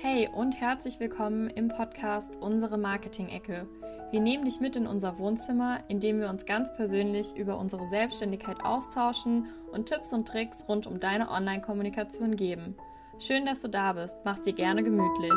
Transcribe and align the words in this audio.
Hey 0.00 0.28
und 0.32 0.60
herzlich 0.60 1.00
willkommen 1.00 1.50
im 1.50 1.66
Podcast 1.66 2.36
Unsere 2.36 2.78
Marketing-Ecke. 2.78 3.66
Wir 4.12 4.20
nehmen 4.20 4.44
dich 4.44 4.60
mit 4.60 4.76
in 4.76 4.86
unser 4.86 5.18
Wohnzimmer, 5.18 5.80
in 5.88 5.98
dem 5.98 6.20
wir 6.20 6.28
uns 6.28 6.46
ganz 6.46 6.72
persönlich 6.72 7.34
über 7.36 7.58
unsere 7.58 7.84
Selbstständigkeit 7.88 8.64
austauschen 8.64 9.48
und 9.72 9.86
Tipps 9.86 10.12
und 10.12 10.28
Tricks 10.28 10.64
rund 10.68 10.86
um 10.86 11.00
deine 11.00 11.28
Online-Kommunikation 11.28 12.36
geben. 12.36 12.76
Schön, 13.18 13.44
dass 13.44 13.60
du 13.60 13.68
da 13.68 13.94
bist. 13.94 14.18
Mach's 14.24 14.42
dir 14.42 14.52
gerne 14.52 14.84
gemütlich. 14.84 15.32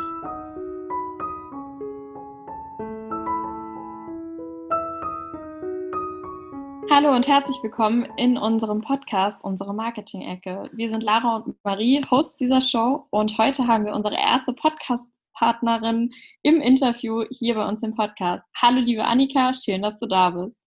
Hallo 6.93 7.15
und 7.15 7.25
herzlich 7.25 7.55
willkommen 7.63 8.05
in 8.17 8.37
unserem 8.37 8.81
Podcast, 8.81 9.41
unsere 9.43 9.73
Marketing-Ecke. 9.73 10.69
Wir 10.73 10.91
sind 10.91 11.01
Lara 11.01 11.37
und 11.37 11.55
Marie, 11.63 12.01
Hosts 12.11 12.35
dieser 12.35 12.59
Show 12.59 13.07
und 13.11 13.37
heute 13.37 13.65
haben 13.65 13.85
wir 13.85 13.93
unsere 13.93 14.15
erste 14.15 14.51
Podcast-Partnerin 14.51 16.11
im 16.41 16.59
Interview 16.59 17.23
hier 17.31 17.55
bei 17.55 17.65
uns 17.65 17.81
im 17.81 17.95
Podcast. 17.95 18.43
Hallo 18.57 18.81
liebe 18.81 19.05
Annika, 19.05 19.53
schön, 19.53 19.83
dass 19.83 19.97
du 19.99 20.05
da 20.05 20.31
bist. 20.31 20.57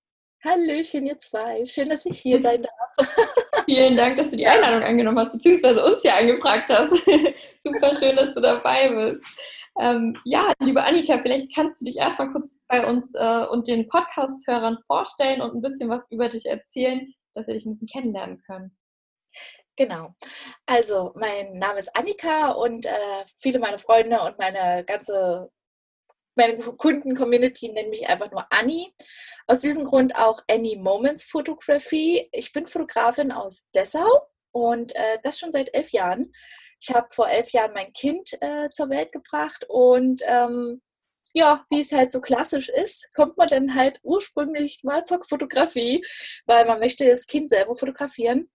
Hallöchen, 0.42 1.04
ihr 1.04 1.18
zwei. 1.18 1.66
Schön, 1.66 1.90
dass 1.90 2.06
ich 2.06 2.18
hier 2.20 2.40
sein 2.40 2.62
darf. 2.62 3.14
Vielen 3.66 3.94
Dank, 3.94 4.16
dass 4.16 4.30
du 4.30 4.38
die 4.38 4.46
Einladung 4.46 4.82
angenommen 4.82 5.18
hast, 5.18 5.32
beziehungsweise 5.32 5.84
uns 5.84 6.00
hier 6.00 6.16
angefragt 6.16 6.70
hast. 6.70 7.04
Super 7.64 7.94
schön, 7.94 8.16
dass 8.16 8.32
du 8.32 8.40
dabei 8.40 8.88
bist. 8.88 9.22
Ähm, 9.80 10.16
ja, 10.24 10.52
liebe 10.60 10.84
Annika, 10.84 11.18
vielleicht 11.18 11.54
kannst 11.54 11.80
du 11.80 11.84
dich 11.84 11.96
erstmal 11.96 12.30
kurz 12.30 12.60
bei 12.68 12.86
uns 12.86 13.12
äh, 13.14 13.46
und 13.46 13.66
den 13.66 13.88
Podcast-Hörern 13.88 14.78
vorstellen 14.86 15.40
und 15.40 15.54
ein 15.54 15.62
bisschen 15.62 15.88
was 15.88 16.04
über 16.10 16.28
dich 16.28 16.46
erzählen, 16.46 17.12
dass 17.34 17.48
wir 17.48 17.54
dich 17.54 17.66
ein 17.66 17.72
bisschen 17.72 17.88
kennenlernen 17.88 18.42
können. 18.42 18.76
Genau. 19.76 20.14
Also, 20.66 21.12
mein 21.16 21.54
Name 21.54 21.80
ist 21.80 21.96
Annika 21.96 22.52
und 22.52 22.86
äh, 22.86 23.24
viele 23.40 23.58
meiner 23.58 23.78
Freunde 23.78 24.22
und 24.22 24.38
meine 24.38 24.84
ganze 24.84 25.50
meine 26.36 26.58
Kunden-Community 26.58 27.68
nennen 27.68 27.90
mich 27.90 28.08
einfach 28.08 28.30
nur 28.30 28.46
Annie. 28.50 28.92
Aus 29.46 29.60
diesem 29.60 29.84
Grund 29.84 30.16
auch 30.16 30.40
Annie 30.48 30.76
Moments 30.76 31.22
Photography. 31.22 32.28
Ich 32.32 32.52
bin 32.52 32.66
Fotografin 32.66 33.30
aus 33.30 33.64
Dessau 33.74 34.28
und 34.52 34.94
äh, 34.96 35.18
das 35.22 35.38
schon 35.38 35.52
seit 35.52 35.72
elf 35.74 35.90
Jahren. 35.90 36.30
Ich 36.86 36.94
habe 36.94 37.08
vor 37.10 37.28
elf 37.28 37.50
Jahren 37.50 37.72
mein 37.72 37.94
Kind 37.94 38.36
äh, 38.42 38.68
zur 38.70 38.90
Welt 38.90 39.10
gebracht 39.10 39.64
und 39.68 40.20
ähm, 40.26 40.82
ja, 41.32 41.64
wie 41.70 41.80
es 41.80 41.92
halt 41.92 42.12
so 42.12 42.20
klassisch 42.20 42.68
ist, 42.68 43.10
kommt 43.14 43.38
man 43.38 43.48
dann 43.48 43.74
halt 43.74 44.00
ursprünglich 44.02 44.84
mal 44.84 45.04
zur 45.04 45.24
Fotografie, 45.24 46.04
weil 46.44 46.66
man 46.66 46.80
möchte 46.80 47.06
das 47.08 47.26
Kind 47.26 47.48
selber 47.48 47.74
fotografieren. 47.74 48.50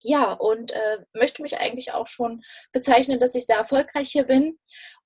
Ja, 0.00 0.32
und 0.32 0.72
äh, 0.72 1.04
möchte 1.12 1.42
mich 1.42 1.58
eigentlich 1.58 1.92
auch 1.92 2.06
schon 2.06 2.42
bezeichnen, 2.72 3.18
dass 3.20 3.34
ich 3.34 3.44
sehr 3.44 3.58
erfolgreich 3.58 4.08
hier 4.10 4.24
bin. 4.24 4.58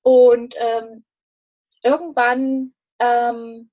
Und 0.02 0.54
ähm, 0.56 1.04
irgendwann 1.82 2.74
ähm, 3.00 3.70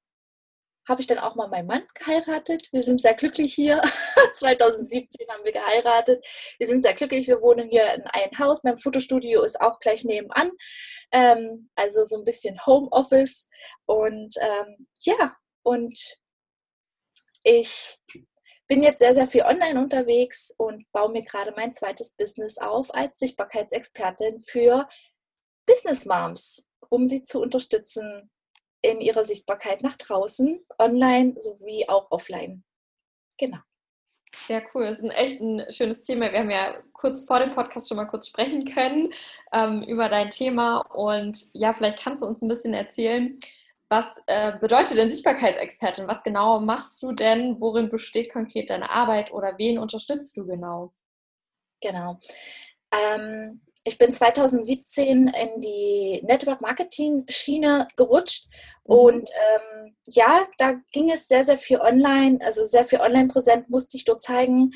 habe 0.92 1.02
ich 1.02 1.08
dann 1.08 1.20
auch 1.20 1.36
mal 1.36 1.48
meinen 1.48 1.68
Mann 1.68 1.88
geheiratet. 1.96 2.68
Wir 2.74 2.84
sind 2.84 3.02
sehr 3.02 3.14
glücklich 3.14 3.54
hier. 3.54 3.82
2017 4.34 5.26
haben 5.30 5.46
wir 5.46 5.54
geheiratet. 5.54 6.26
Wir 6.60 6.68
sind 6.68 6.82
sehr 6.82 6.94
glücklich. 6.94 7.28
Wir 7.28 7.42
wohnen 7.42 7.70
hier 7.70 7.94
in 7.94 8.04
einem 8.08 8.38
Haus. 8.38 8.64
Mein 8.66 8.78
Fotostudio 8.78 9.42
ist 9.42 9.62
auch 9.62 9.80
gleich 9.80 10.04
nebenan. 10.04 10.52
Ähm, 11.14 11.70
also 11.76 12.04
so 12.04 12.18
ein 12.18 12.26
bisschen 12.26 12.60
Homeoffice. 12.66 13.50
Und 13.86 14.36
ähm, 14.42 14.88
ja, 15.00 15.38
und 15.64 15.98
ich 17.44 17.98
bin 18.68 18.84
jetzt 18.84 19.00
sehr, 19.00 19.14
sehr 19.14 19.28
viel 19.28 19.44
online 19.44 19.80
unterwegs 19.80 20.54
und 20.58 20.86
baue 20.92 21.12
mir 21.12 21.24
gerade 21.24 21.54
mein 21.56 21.72
zweites 21.72 22.16
Business 22.16 22.58
auf 22.58 22.94
als 22.94 23.18
Sichtbarkeitsexpertin 23.18 24.42
für 24.42 24.90
Business 25.66 26.06
Moms, 26.06 26.70
um 26.90 27.06
sie 27.06 27.24
zu 27.24 27.40
unterstützen, 27.40 28.30
in 28.82 29.02
ihrer 29.02 29.24
Sichtbarkeit 29.24 29.84
nach 29.84 29.96
draußen, 29.98 30.60
online 30.80 31.36
sowie 31.40 31.88
auch 31.88 32.10
offline. 32.12 32.64
Genau. 33.38 33.60
Sehr 34.48 34.64
cool. 34.74 34.86
Das 34.86 34.98
ist 34.98 35.04
ein 35.04 35.12
echt 35.12 35.42
ein 35.42 35.66
schönes 35.70 36.02
Thema. 36.02 36.32
Wir 36.32 36.40
haben 36.40 36.50
ja 36.50 36.76
kurz 36.94 37.26
vor 37.26 37.40
dem 37.40 37.54
Podcast 37.54 37.88
schon 37.88 37.98
mal 37.98 38.06
kurz 38.06 38.28
sprechen 38.28 38.66
können 38.66 39.14
ähm, 39.52 39.84
über 39.84 40.10
dein 40.10 40.32
Thema. 40.32 40.80
Und 40.94 41.50
ja, 41.54 41.74
vielleicht 41.74 42.00
kannst 42.00 42.24
du 42.24 42.28
uns 42.28 42.42
ein 42.42 42.48
bisschen 42.48 42.74
erzählen, 42.74 43.38
was 43.90 44.22
äh, 44.28 44.58
bedeutet 44.58 44.98
denn 44.98 45.12
Sichtbarkeitsexpertin? 45.12 46.08
Was 46.08 46.24
genau 46.24 46.62
machst 46.62 47.04
du 47.04 47.12
denn? 47.12 47.60
Worin 47.60 47.90
besteht 47.90 48.32
konkret 48.32 48.70
deine 48.70 48.90
Arbeit 48.90 49.34
oder 49.34 49.58
wen 49.58 49.78
unterstützt 49.78 50.38
du 50.38 50.48
genau? 50.48 50.94
Genau. 51.82 52.18
Ähm, 52.92 53.62
ich 53.84 53.98
bin 53.98 54.14
2017 54.14 55.28
in 55.28 55.60
die 55.60 56.22
Network 56.24 56.62
Marketing 56.62 57.26
Schiene 57.28 57.88
gerutscht 57.96 58.48
mhm. 58.86 58.96
und 58.96 59.30
ähm, 59.30 59.96
ja, 60.06 60.48
da 60.58 60.74
ging 60.92 61.12
es 61.12 61.28
sehr, 61.28 61.44
sehr 61.44 61.58
viel 61.58 61.80
online, 61.80 62.40
also 62.42 62.64
sehr 62.66 62.86
viel 62.86 63.00
online 63.00 63.28
präsent 63.28 63.70
musste 63.70 63.98
ich 63.98 64.06
dort 64.06 64.22
zeigen, 64.22 64.72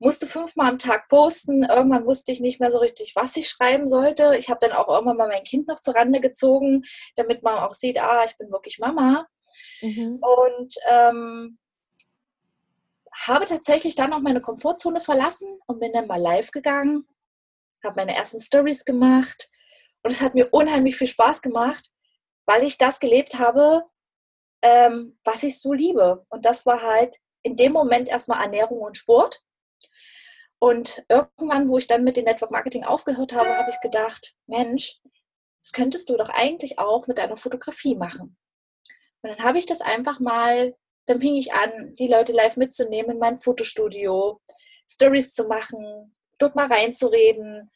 musste 0.00 0.26
fünfmal 0.26 0.70
am 0.70 0.78
Tag 0.78 1.08
posten. 1.08 1.62
Irgendwann 1.62 2.06
wusste 2.06 2.32
ich 2.32 2.40
nicht 2.40 2.58
mehr 2.58 2.72
so 2.72 2.78
richtig, 2.78 3.12
was 3.16 3.36
ich 3.36 3.48
schreiben 3.48 3.86
sollte. 3.86 4.34
Ich 4.38 4.48
habe 4.48 4.58
dann 4.60 4.72
auch 4.72 4.88
irgendwann 4.88 5.18
mal 5.18 5.28
mein 5.28 5.44
Kind 5.44 5.68
noch 5.68 5.78
zur 5.78 5.94
Rande 5.94 6.20
gezogen, 6.20 6.82
damit 7.16 7.42
man 7.42 7.58
auch 7.58 7.74
sieht, 7.74 8.02
ah, 8.02 8.24
ich 8.24 8.36
bin 8.38 8.50
wirklich 8.50 8.78
Mama. 8.78 9.26
Mhm. 9.82 10.18
Und 10.22 10.74
ähm, 10.88 11.58
habe 13.14 13.44
tatsächlich 13.44 13.94
dann 13.94 14.14
auch 14.14 14.20
meine 14.20 14.40
Komfortzone 14.40 15.00
verlassen 15.00 15.58
und 15.66 15.80
bin 15.80 15.92
dann 15.92 16.06
mal 16.06 16.20
live 16.20 16.50
gegangen 16.50 17.06
habe 17.84 17.96
meine 17.96 18.14
ersten 18.14 18.40
Stories 18.40 18.84
gemacht 18.84 19.48
und 20.02 20.10
es 20.10 20.20
hat 20.20 20.34
mir 20.34 20.48
unheimlich 20.52 20.96
viel 20.96 21.06
Spaß 21.06 21.42
gemacht, 21.42 21.90
weil 22.46 22.64
ich 22.64 22.78
das 22.78 23.00
gelebt 23.00 23.38
habe, 23.38 23.84
ähm, 24.62 25.18
was 25.24 25.42
ich 25.42 25.58
so 25.58 25.72
liebe. 25.72 26.24
Und 26.28 26.44
das 26.44 26.66
war 26.66 26.82
halt 26.82 27.16
in 27.42 27.56
dem 27.56 27.72
Moment 27.72 28.08
erstmal 28.08 28.42
Ernährung 28.42 28.80
und 28.80 28.96
Sport. 28.96 29.42
Und 30.58 31.02
irgendwann, 31.08 31.68
wo 31.68 31.78
ich 31.78 31.86
dann 31.86 32.04
mit 32.04 32.16
dem 32.16 32.24
Network 32.24 32.50
Marketing 32.50 32.84
aufgehört 32.84 33.32
habe, 33.32 33.48
habe 33.48 33.70
ich 33.70 33.80
gedacht, 33.80 34.34
Mensch, 34.46 35.00
das 35.62 35.72
könntest 35.72 36.10
du 36.10 36.16
doch 36.16 36.28
eigentlich 36.28 36.78
auch 36.78 37.06
mit 37.06 37.18
deiner 37.18 37.36
Fotografie 37.36 37.96
machen. 37.96 38.36
Und 39.22 39.30
dann 39.30 39.44
habe 39.44 39.58
ich 39.58 39.66
das 39.66 39.80
einfach 39.80 40.20
mal, 40.20 40.74
dann 41.06 41.20
fing 41.20 41.34
ich 41.34 41.52
an, 41.52 41.94
die 41.98 42.08
Leute 42.08 42.32
live 42.32 42.56
mitzunehmen 42.56 43.12
in 43.12 43.18
mein 43.18 43.38
Fotostudio, 43.38 44.40
Stories 44.88 45.32
zu 45.32 45.46
machen, 45.46 46.14
dort 46.40 46.56
mal 46.56 46.66
reinzureden 46.66 47.70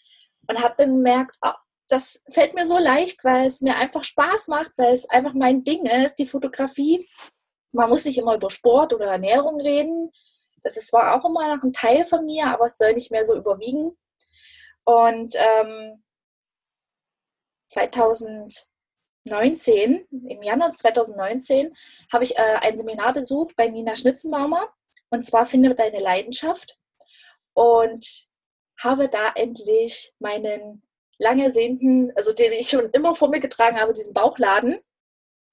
und 0.49 0.63
habe 0.63 0.75
dann 0.77 0.97
gemerkt, 0.97 1.37
oh, 1.43 1.53
das 1.89 2.23
fällt 2.31 2.55
mir 2.55 2.67
so 2.67 2.79
leicht, 2.79 3.25
weil 3.25 3.47
es 3.47 3.61
mir 3.61 3.77
einfach 3.77 4.05
Spaß 4.05 4.49
macht, 4.49 4.73
weil 4.77 4.95
es 4.95 5.09
einfach 5.09 5.35
mein 5.35 5.65
Ding 5.65 5.87
ist, 5.87 6.17
die 6.17 6.27
Fotografie. 6.27 7.09
Man 7.73 7.91
muss 7.91 8.05
nicht 8.05 8.19
immer 8.19 8.37
über 8.37 8.51
Sport 8.51 8.95
oder 8.95 9.07
Ernährung 9.07 9.61
reden. 9.61 10.11
Das 10.63 10.77
ist 10.77 10.89
zwar 10.89 11.15
auch 11.15 11.29
immer 11.29 11.55
noch 11.55 11.63
ein 11.63 11.73
Teil 11.73 12.05
von 12.05 12.25
mir, 12.25 12.47
aber 12.47 12.67
es 12.67 12.79
soll 12.79 12.95
nicht 12.95 13.11
mehr 13.11 13.25
so 13.25 13.37
überwiegen. 13.37 13.97
Und 14.85 15.35
ähm, 15.37 16.03
2019, 17.69 20.07
im 20.11 20.43
Januar 20.43 20.75
2019, 20.75 21.75
habe 22.13 22.25
ich 22.25 22.37
äh, 22.37 22.59
ein 22.61 22.77
Seminar 22.77 23.13
besucht 23.13 23.57
bei 23.57 23.69
Nina 23.69 23.97
Schnitzenbaumer. 23.97 24.69
Und 25.11 25.25
zwar 25.25 25.47
Finde 25.47 25.75
deine 25.75 26.01
Leidenschaft. 26.01 26.79
Und 27.53 28.29
habe 28.83 29.09
da 29.09 29.33
endlich 29.35 30.13
meinen 30.19 30.83
lang 31.19 31.39
ersehnten, 31.41 32.13
also 32.17 32.33
den 32.33 32.53
ich 32.53 32.69
schon 32.69 32.91
immer 32.91 33.15
vor 33.15 33.29
mir 33.29 33.41
getragen 33.41 33.81
habe, 33.81 33.93
diesen 33.93 34.15
Bauchladen 34.15 34.79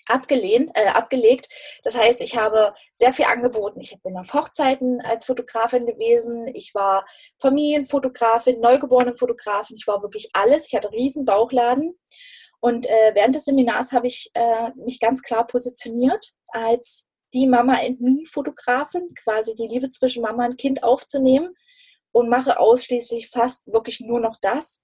abgelehnt, 0.07 0.71
äh, 0.73 0.87
abgelegt. 0.87 1.47
Das 1.83 1.95
heißt, 1.95 2.21
ich 2.21 2.37
habe 2.37 2.73
sehr 2.91 3.13
viel 3.13 3.25
angeboten. 3.25 3.79
Ich 3.81 3.95
bin 4.01 4.17
auf 4.17 4.33
Hochzeiten 4.33 4.99
als 5.01 5.25
Fotografin 5.25 5.85
gewesen. 5.85 6.47
Ich 6.53 6.73
war 6.73 7.05
Familienfotografin, 7.39 8.59
Neugeborenenfotografin. 8.59 9.75
Ich 9.77 9.87
war 9.87 10.01
wirklich 10.01 10.29
alles. 10.33 10.67
Ich 10.67 10.75
hatte 10.75 10.91
riesen 10.91 11.25
Bauchladen. 11.25 11.97
Und 12.59 12.87
äh, 12.87 13.11
während 13.13 13.35
des 13.35 13.45
Seminars 13.45 13.91
habe 13.91 14.07
ich 14.07 14.29
äh, 14.33 14.71
mich 14.75 14.99
ganz 14.99 15.21
klar 15.21 15.47
positioniert 15.47 16.33
als 16.49 17.07
die 17.33 17.47
Mama 17.47 17.73
and 17.73 18.01
Me 18.01 18.23
Fotografin, 18.25 19.13
quasi 19.23 19.55
die 19.55 19.67
Liebe 19.67 19.89
zwischen 19.89 20.21
Mama 20.21 20.45
und 20.45 20.57
Kind 20.57 20.83
aufzunehmen 20.83 21.55
und 22.11 22.29
mache 22.29 22.59
ausschließlich 22.59 23.29
fast 23.29 23.71
wirklich 23.71 23.99
nur 24.01 24.19
noch 24.19 24.37
das. 24.41 24.83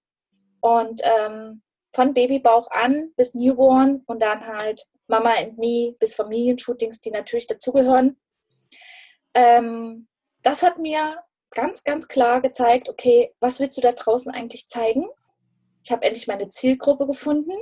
Und 0.62 1.01
ähm, 1.03 1.62
von 1.94 2.13
Babybauch 2.13 2.69
an 2.71 3.12
bis 3.15 3.33
Newborn 3.33 4.03
und 4.06 4.21
dann 4.21 4.45
halt 4.45 4.85
Mama 5.07 5.31
and 5.31 5.57
Me 5.57 5.95
bis 6.00 6.13
Familienshootings, 6.13 7.01
die 7.01 7.12
natürlich 7.12 7.47
dazugehören. 7.47 8.18
Ähm, 9.33 10.07
das 10.44 10.63
hat 10.63 10.77
mir 10.77 11.18
ganz, 11.51 11.83
ganz 11.83 12.07
klar 12.07 12.41
gezeigt, 12.41 12.89
okay, 12.89 13.33
was 13.39 13.59
willst 13.59 13.77
du 13.77 13.81
da 13.81 13.94
draußen 13.94 14.31
eigentlich 14.31 14.68
zeigen? 14.68 15.07
Ich 15.83 15.91
habe 15.91 16.06
endlich 16.06 16.27
meine 16.27 16.50
Zielgruppe 16.50 17.07
gefunden. 17.07 17.53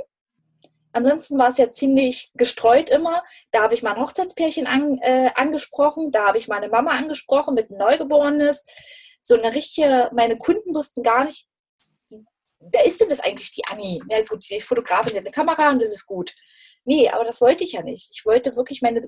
Ansonsten 0.91 1.37
war 1.37 1.49
es 1.49 1.57
ja 1.57 1.71
ziemlich 1.71 2.31
gestreut 2.35 2.89
immer. 2.89 3.23
Da 3.51 3.61
habe 3.61 3.73
ich 3.73 3.83
mal 3.83 3.93
ein 3.93 4.01
Hochzeitspärchen 4.01 4.65
an, 4.65 4.97
äh, 4.99 5.29
angesprochen, 5.35 6.11
da 6.11 6.27
habe 6.27 6.37
ich 6.37 6.47
meine 6.47 6.69
Mama 6.69 6.91
angesprochen 6.91 7.53
mit 7.53 7.69
einem 7.69 7.79
Neugeborenes 7.79 8.65
so 9.25 9.35
eine 9.35 9.53
richtige, 9.53 10.11
meine 10.13 10.37
Kunden 10.37 10.73
wussten 10.75 11.01
gar 11.01 11.25
nicht, 11.25 11.47
wer 12.59 12.85
ist 12.85 13.01
denn 13.01 13.09
das 13.09 13.19
eigentlich, 13.19 13.51
die 13.51 13.65
Anni? 13.71 14.01
Ja 14.09 14.23
gut, 14.23 14.47
die 14.49 14.59
Fotografin, 14.59 15.13
die 15.13 15.17
hat 15.17 15.25
eine 15.25 15.31
Kamera 15.31 15.71
und 15.71 15.81
das 15.81 15.91
ist 15.91 16.05
gut. 16.05 16.33
Nee, 16.83 17.09
aber 17.09 17.25
das 17.25 17.41
wollte 17.41 17.63
ich 17.63 17.73
ja 17.73 17.81
nicht. 17.81 18.11
Ich 18.13 18.25
wollte 18.25 18.55
wirklich 18.55 18.81
meine 18.81 19.01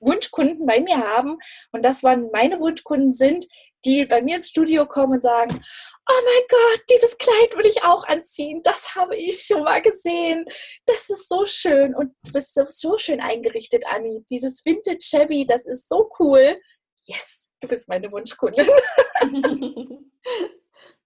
Wunschkunden 0.00 0.66
bei 0.66 0.80
mir 0.80 0.98
haben 0.98 1.38
und 1.70 1.84
das 1.84 2.02
waren 2.02 2.30
meine 2.32 2.58
Wunschkunden 2.58 3.12
sind, 3.12 3.46
die 3.84 4.06
bei 4.06 4.22
mir 4.22 4.36
ins 4.36 4.48
Studio 4.48 4.86
kommen 4.86 5.14
und 5.14 5.22
sagen, 5.22 5.54
oh 5.54 6.20
mein 6.24 6.44
Gott, 6.48 6.84
dieses 6.90 7.16
Kleid 7.18 7.56
will 7.56 7.66
ich 7.66 7.84
auch 7.84 8.04
anziehen, 8.04 8.60
das 8.64 8.94
habe 8.94 9.16
ich 9.16 9.42
schon 9.42 9.62
mal 9.62 9.82
gesehen, 9.82 10.46
das 10.86 11.10
ist 11.10 11.28
so 11.28 11.46
schön 11.46 11.94
und 11.94 12.12
du 12.24 12.32
bist 12.32 12.54
so 12.54 12.98
schön 12.98 13.20
eingerichtet, 13.20 13.84
Anni. 13.86 14.24
Dieses 14.30 14.64
Vintage 14.64 15.02
Shabby, 15.02 15.46
das 15.46 15.66
ist 15.66 15.88
so 15.88 16.10
cool. 16.18 16.58
Yes, 17.06 17.43
du 17.68 17.68
bist 17.68 17.88
meine 17.88 18.10
Wunschkundin. 18.12 18.68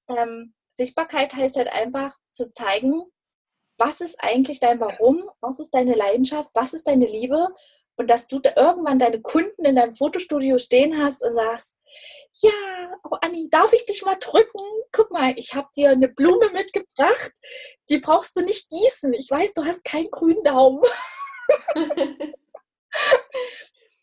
ähm, 0.09 0.55
Sichtbarkeit 0.73 1.35
heißt 1.35 1.57
halt 1.57 1.69
einfach 1.69 2.17
zu 2.33 2.53
zeigen, 2.53 3.03
was 3.79 4.01
ist 4.01 4.17
eigentlich 4.21 4.61
dein 4.61 4.81
Warum, 4.81 5.31
was 5.41 5.61
ist 5.61 5.75
deine 5.75 5.95
Leidenschaft, 5.95 6.51
was 6.55 6.75
ist 6.75 6.89
deine 6.89 7.07
Liebe 7.07 7.49
und 7.97 8.11
dass 8.11 8.29
du 8.29 8.39
da 8.39 8.53
irgendwann 8.57 8.99
deine 8.99 9.21
Kunden 9.21 9.65
in 9.65 9.77
deinem 9.77 9.95
Fotostudio 9.95 10.59
stehen 10.59 11.03
hast 11.03 11.23
und 11.25 11.35
sagst, 11.35 11.81
ja, 12.41 12.51
oh 13.05 13.17
Anni, 13.21 13.49
darf 13.51 13.73
ich 13.73 13.87
dich 13.87 14.05
mal 14.05 14.17
drücken? 14.17 14.61
Guck 14.93 15.11
mal, 15.11 15.35
ich 15.37 15.55
habe 15.55 15.69
dir 15.77 15.91
eine 15.91 16.09
Blume 16.09 16.51
mitgebracht, 16.51 17.33
die 17.89 17.99
brauchst 17.99 18.37
du 18.37 18.43
nicht 18.43 18.69
gießen. 18.71 19.13
Ich 19.15 19.31
weiß, 19.31 19.55
du 19.55 19.65
hast 19.65 19.85
keinen 19.85 20.11
grünen 20.11 20.43
Daumen. 20.45 20.83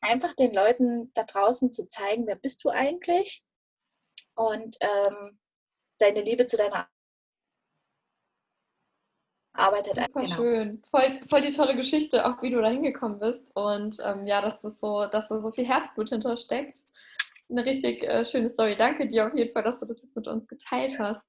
Einfach 0.06 0.36
den 0.36 0.54
Leuten 0.54 1.12
da 1.16 1.24
draußen 1.24 1.74
zu 1.74 1.88
zeigen, 1.88 2.28
wer 2.28 2.36
bist 2.36 2.64
du 2.64 2.70
eigentlich 2.70 3.44
und 4.36 4.78
ähm, 4.82 5.40
deine 5.98 6.22
Liebe 6.22 6.46
zu 6.46 6.58
deiner 6.58 6.88
arbeitet 9.54 9.96
Super 9.96 10.22
genau. 10.22 10.36
schön. 10.36 10.84
Voll, 10.92 11.20
voll 11.26 11.42
die 11.42 11.52
tolle 11.52 11.76
Geschichte, 11.76 12.26
auch 12.26 12.42
wie 12.42 12.52
du 12.52 12.62
da 12.62 12.70
hingekommen 12.70 13.20
bist. 13.20 13.56
Und 13.56 13.98
ähm, 14.04 14.28
ja, 14.28 14.42
dass 14.42 14.62
das 14.62 14.80
so, 14.80 15.06
dass 15.06 15.30
da 15.30 15.40
so 15.40 15.52
viel 15.52 15.66
Herzblut 15.66 16.10
hintersteckt. 16.10 16.80
Eine 17.50 17.66
richtig 17.66 18.04
äh, 18.04 18.26
schöne 18.26 18.50
Story. 18.50 18.76
Danke 18.76 19.08
dir 19.08 19.28
auf 19.28 19.36
jeden 19.36 19.52
Fall, 19.54 19.64
dass 19.64 19.80
du 19.80 19.86
das 19.86 20.02
jetzt 20.02 20.16
mit 20.16 20.28
uns 20.28 20.48
geteilt 20.48 21.00
hast. 21.00 21.22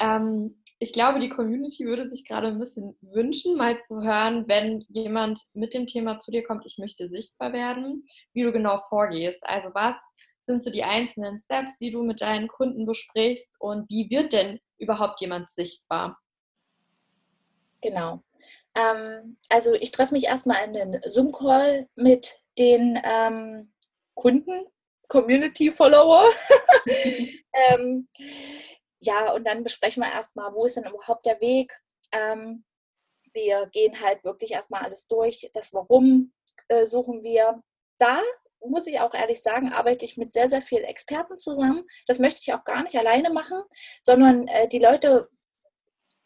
Ähm, 0.00 0.62
ich 0.80 0.92
glaube, 0.92 1.18
die 1.18 1.28
Community 1.28 1.84
würde 1.84 2.08
sich 2.08 2.24
gerade 2.24 2.48
ein 2.48 2.58
bisschen 2.58 2.96
wünschen, 3.00 3.56
mal 3.56 3.80
zu 3.80 4.02
hören, 4.02 4.46
wenn 4.46 4.84
jemand 4.88 5.40
mit 5.52 5.74
dem 5.74 5.86
Thema 5.86 6.18
zu 6.18 6.30
dir 6.30 6.44
kommt, 6.44 6.64
ich 6.66 6.78
möchte 6.78 7.08
sichtbar 7.08 7.52
werden, 7.52 8.06
wie 8.32 8.44
du 8.44 8.52
genau 8.52 8.80
vorgehst. 8.88 9.44
Also 9.46 9.70
was 9.74 9.96
sind 10.42 10.62
so 10.62 10.70
die 10.70 10.84
einzelnen 10.84 11.38
Steps, 11.40 11.78
die 11.78 11.90
du 11.90 12.02
mit 12.02 12.20
deinen 12.20 12.48
Kunden 12.48 12.86
besprichst 12.86 13.50
und 13.58 13.88
wie 13.90 14.08
wird 14.10 14.32
denn 14.32 14.60
überhaupt 14.78 15.20
jemand 15.20 15.50
sichtbar? 15.50 16.18
Genau. 17.80 18.22
Ähm, 18.74 19.36
also 19.48 19.74
ich 19.74 19.90
treffe 19.90 20.14
mich 20.14 20.24
erstmal 20.24 20.64
in 20.64 20.72
den 20.72 21.00
Zoom-Call 21.04 21.88
mit 21.96 22.40
den 22.56 22.98
ähm, 23.04 23.72
Kunden, 24.14 24.66
Community-Follower. 25.08 26.24
ähm, 27.70 28.08
ja, 29.00 29.32
und 29.32 29.44
dann 29.46 29.62
besprechen 29.62 30.02
wir 30.02 30.10
erstmal, 30.10 30.52
wo 30.54 30.64
ist 30.64 30.76
denn 30.76 30.84
überhaupt 30.84 31.26
der 31.26 31.40
Weg. 31.40 31.72
Ähm, 32.12 32.64
wir 33.32 33.68
gehen 33.68 34.00
halt 34.00 34.24
wirklich 34.24 34.52
erstmal 34.52 34.82
alles 34.82 35.06
durch. 35.06 35.50
Das 35.54 35.72
Warum 35.72 36.32
äh, 36.68 36.84
suchen 36.86 37.22
wir. 37.22 37.62
Da 37.98 38.20
muss 38.60 38.86
ich 38.86 38.98
auch 39.00 39.14
ehrlich 39.14 39.42
sagen, 39.42 39.72
arbeite 39.72 40.04
ich 40.04 40.16
mit 40.16 40.32
sehr, 40.32 40.48
sehr 40.48 40.62
vielen 40.62 40.84
Experten 40.84 41.38
zusammen. 41.38 41.84
Das 42.06 42.18
möchte 42.18 42.40
ich 42.42 42.52
auch 42.54 42.64
gar 42.64 42.82
nicht 42.82 42.96
alleine 42.96 43.30
machen, 43.30 43.62
sondern 44.02 44.48
äh, 44.48 44.68
die 44.68 44.80
Leute 44.80 45.28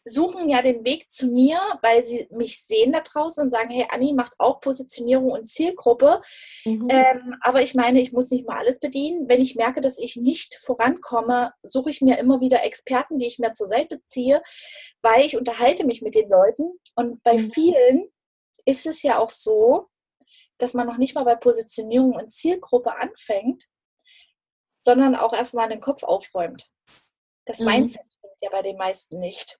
suchen 0.05 0.49
ja 0.49 0.61
den 0.61 0.83
Weg 0.85 1.09
zu 1.09 1.27
mir, 1.27 1.59
weil 1.81 2.03
sie 2.03 2.27
mich 2.31 2.61
sehen 2.61 2.91
da 2.91 3.01
draußen 3.01 3.43
und 3.43 3.49
sagen, 3.49 3.69
hey, 3.69 3.87
Anni 3.89 4.13
macht 4.13 4.33
auch 4.37 4.59
Positionierung 4.59 5.31
und 5.31 5.45
Zielgruppe. 5.45 6.21
Mhm. 6.65 6.87
Ähm, 6.89 7.35
aber 7.41 7.61
ich 7.61 7.73
meine, 7.73 8.01
ich 8.01 8.11
muss 8.11 8.29
nicht 8.29 8.45
mal 8.47 8.57
alles 8.57 8.79
bedienen. 8.79 9.29
Wenn 9.29 9.41
ich 9.41 9.55
merke, 9.55 9.81
dass 9.81 9.97
ich 9.97 10.15
nicht 10.15 10.55
vorankomme, 10.55 11.53
suche 11.63 11.89
ich 11.89 12.01
mir 12.01 12.17
immer 12.17 12.41
wieder 12.41 12.63
Experten, 12.63 13.17
die 13.17 13.27
ich 13.27 13.39
mir 13.39 13.53
zur 13.53 13.67
Seite 13.67 14.01
ziehe, 14.05 14.41
weil 15.01 15.25
ich 15.25 15.37
unterhalte 15.37 15.85
mich 15.85 16.01
mit 16.01 16.15
den 16.15 16.29
Leuten. 16.29 16.79
Und 16.95 17.23
bei 17.23 17.37
mhm. 17.37 17.51
vielen 17.51 18.09
ist 18.65 18.85
es 18.85 19.03
ja 19.03 19.19
auch 19.19 19.29
so, 19.29 19.87
dass 20.57 20.73
man 20.73 20.87
noch 20.87 20.97
nicht 20.97 21.15
mal 21.15 21.23
bei 21.23 21.35
Positionierung 21.35 22.13
und 22.13 22.31
Zielgruppe 22.31 22.95
anfängt, 22.97 23.65
sondern 24.81 25.15
auch 25.15 25.33
erstmal 25.33 25.69
den 25.69 25.81
Kopf 25.81 26.03
aufräumt. 26.03 26.69
Das 27.45 27.59
mhm. 27.59 27.67
Mindset 27.67 28.03
ja 28.43 28.49
bei 28.51 28.61
den 28.61 28.77
meisten 28.77 29.19
nicht. 29.19 29.59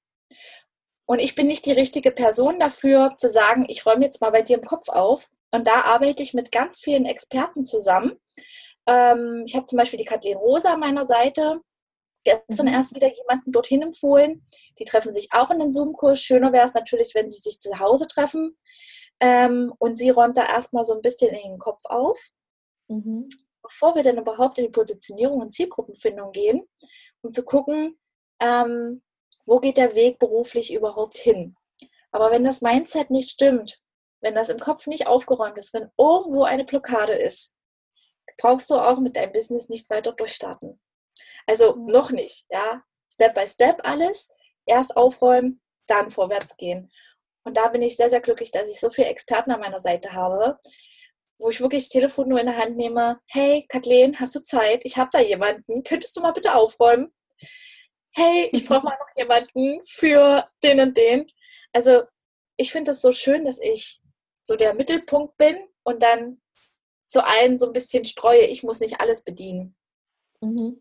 Und 1.06 1.20
ich 1.20 1.36
bin 1.36 1.48
nicht 1.48 1.66
die 1.66 1.74
richtige 1.74 2.12
Person 2.12 2.60
dafür, 2.60 3.16
zu 3.18 3.30
sagen, 3.30 3.66
ich 3.68 3.86
räume 3.86 4.06
jetzt 4.06 4.22
mal 4.22 4.32
bei 4.32 4.42
dir 4.42 4.58
im 4.58 4.66
Kopf 4.66 4.90
auf. 4.90 5.30
Und 5.52 5.68
da 5.68 5.82
arbeite 5.82 6.24
ich 6.24 6.34
mit 6.34 6.52
ganz 6.52 6.80
vielen 6.80 7.06
Experten 7.06 7.66
zusammen. 7.66 8.20
Ähm, 8.88 9.44
ich 9.46 9.56
habe 9.56 9.66
zum 9.66 9.78
Beispiel 9.78 10.00
die 10.00 10.06
Kathleen 10.06 10.38
Rosa 10.38 10.74
an 10.74 10.80
meiner 10.80 11.06
Seite. 11.06 11.62
Gestern 12.24 12.68
mhm. 12.68 12.74
erst 12.74 12.96
wieder 12.96 13.14
jemanden 13.14 13.52
dorthin 13.52 13.82
empfohlen. 13.82 14.46
Die 14.80 14.86
treffen 14.86 15.14
sich 15.14 15.30
auch 15.32 15.52
in 15.52 15.60
den 15.60 15.72
Zoom-Kurs. 15.72 16.22
Schöner 16.22 16.54
wäre 16.54 16.66
es 16.66 16.74
natürlich, 16.74 17.14
wenn 17.14 17.30
sie 17.30 17.42
sich 17.42 17.60
zu 17.60 17.80
Hause 17.80 18.08
treffen. 18.08 18.58
Ähm, 19.20 19.74
und 19.78 19.98
sie 19.98 20.10
räumt 20.10 20.38
da 20.38 20.46
erstmal 20.46 20.86
so 20.86 20.96
ein 20.96 21.02
bisschen 21.02 21.32
in 21.32 21.52
den 21.52 21.60
Kopf 21.60 21.84
auf. 21.86 22.20
Mhm. 22.88 23.30
Bevor 23.62 23.96
wir 23.96 24.04
dann 24.04 24.18
überhaupt 24.18 24.58
in 24.58 24.66
die 24.66 24.72
Positionierung 24.72 25.42
und 25.42 25.54
Zielgruppenfindung 25.54 26.32
gehen, 26.32 26.68
um 27.22 27.32
zu 27.32 27.46
gucken, 27.46 27.98
ähm, 28.42 29.02
wo 29.46 29.60
geht 29.60 29.78
der 29.78 29.96
Weg 29.96 30.20
beruflich 30.20 30.74
überhaupt 30.74 31.18
hin? 31.18 31.56
Aber 32.12 32.32
wenn 32.32 32.44
das 32.44 32.62
Mindset 32.62 33.10
nicht 33.10 33.30
stimmt, 33.30 33.80
wenn 34.22 34.36
das 34.36 34.50
im 34.50 34.60
Kopf 34.60 34.88
nicht 34.88 35.08
aufgeräumt 35.08 35.58
ist, 35.58 35.74
wenn 35.74 35.92
irgendwo 35.98 36.44
eine 36.44 36.64
Blockade 36.64 37.14
ist, 37.14 37.58
brauchst 38.38 38.70
du 38.70 38.76
auch 38.76 39.00
mit 39.00 39.16
deinem 39.16 39.34
Business 39.34 39.70
nicht 39.70 39.90
weiter 39.90 40.14
durchstarten. 40.14 40.80
Also 41.46 41.76
mhm. 41.76 41.86
noch 41.88 42.12
nicht, 42.12 42.46
ja. 42.50 42.84
Step 43.12 43.36
by 43.36 43.46
Step 43.46 43.80
alles. 43.84 44.32
Erst 44.66 44.96
aufräumen, 44.96 45.62
dann 45.88 46.10
vorwärts 46.10 46.56
gehen. 46.56 46.90
Und 47.44 47.58
da 47.58 47.68
bin 47.68 47.82
ich 47.82 47.98
sehr, 47.98 48.10
sehr 48.10 48.22
glücklich, 48.22 48.52
dass 48.52 48.70
ich 48.70 48.80
so 48.80 48.90
viele 48.90 49.10
Experten 49.10 49.52
an 49.52 49.60
meiner 49.60 49.80
Seite 49.80 50.14
habe, 50.14 50.58
wo 51.38 51.50
ich 51.50 51.60
wirklich 51.60 51.84
das 51.84 51.90
Telefon 51.90 52.30
nur 52.30 52.40
in 52.40 52.46
der 52.46 52.58
Hand 52.58 52.78
nehme. 52.78 53.20
Hey, 53.28 53.66
Kathleen, 53.68 54.18
hast 54.20 54.36
du 54.36 54.42
Zeit? 54.42 54.86
Ich 54.86 54.98
habe 54.98 55.10
da 55.12 55.20
jemanden. 55.20 55.84
Könntest 55.84 56.16
du 56.16 56.22
mal 56.22 56.32
bitte 56.32 56.56
aufräumen? 56.56 57.14
Hey, 58.14 58.50
ich 58.52 58.66
brauche 58.66 58.86
mal 58.86 58.98
noch 59.00 59.16
jemanden 59.16 59.84
für 59.86 60.48
den 60.64 60.80
und 60.80 60.98
den. 60.98 61.30
Also 61.72 62.04
ich 62.58 62.72
finde 62.72 62.92
es 62.92 63.02
so 63.02 63.12
schön, 63.12 63.46
dass 63.46 63.60
ich 63.60 64.02
so 64.44 64.56
der 64.56 64.74
Mittelpunkt 64.74 65.38
bin 65.38 65.58
und 65.84 66.04
dann 66.04 66.42
zu 67.08 67.26
allen 67.26 67.60
so 67.60 67.68
ein 67.68 67.74
bisschen 67.74 68.06
streue, 68.06 68.46
ich 68.46 68.64
muss 68.64 68.80
nicht 68.80 69.00
alles 69.00 69.24
bedienen. 69.24 69.76
Mhm. 70.42 70.80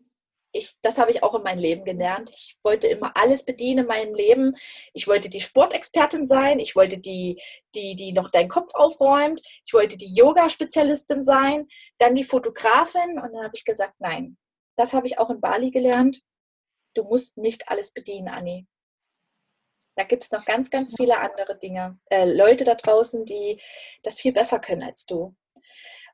Ich, 0.54 0.74
das 0.82 0.98
habe 0.98 1.10
ich 1.10 1.22
auch 1.22 1.34
in 1.34 1.42
meinem 1.42 1.60
Leben 1.60 1.84
gelernt. 1.84 2.30
Ich 2.30 2.58
wollte 2.62 2.86
immer 2.86 3.16
alles 3.16 3.44
bedienen 3.46 3.80
in 3.80 3.86
meinem 3.86 4.14
Leben. 4.14 4.54
Ich 4.92 5.08
wollte 5.08 5.30
die 5.30 5.40
Sportexpertin 5.40 6.26
sein. 6.26 6.58
Ich 6.58 6.76
wollte 6.76 6.98
die, 6.98 7.40
die, 7.74 7.96
die 7.96 8.12
noch 8.12 8.30
deinen 8.30 8.50
Kopf 8.50 8.74
aufräumt. 8.74 9.40
Ich 9.64 9.72
wollte 9.72 9.96
die 9.96 10.14
Yoga-Spezialistin 10.14 11.24
sein. 11.24 11.68
Dann 11.96 12.14
die 12.14 12.24
Fotografin. 12.24 13.18
Und 13.18 13.32
dann 13.32 13.44
habe 13.44 13.54
ich 13.54 13.64
gesagt, 13.64 13.94
nein. 14.00 14.36
Das 14.76 14.92
habe 14.92 15.06
ich 15.06 15.18
auch 15.18 15.30
in 15.30 15.40
Bali 15.40 15.70
gelernt 15.70 16.22
du 16.94 17.04
musst 17.04 17.36
nicht 17.36 17.68
alles 17.68 17.92
bedienen, 17.92 18.28
Anni. 18.28 18.66
Da 19.96 20.04
gibt 20.04 20.24
es 20.24 20.30
noch 20.30 20.44
ganz, 20.44 20.70
ganz 20.70 20.94
viele 20.96 21.18
andere 21.18 21.58
Dinge. 21.58 21.98
Äh, 22.10 22.24
Leute 22.24 22.64
da 22.64 22.74
draußen, 22.74 23.24
die 23.24 23.60
das 24.02 24.18
viel 24.18 24.32
besser 24.32 24.58
können 24.58 24.82
als 24.82 25.04
du. 25.04 25.34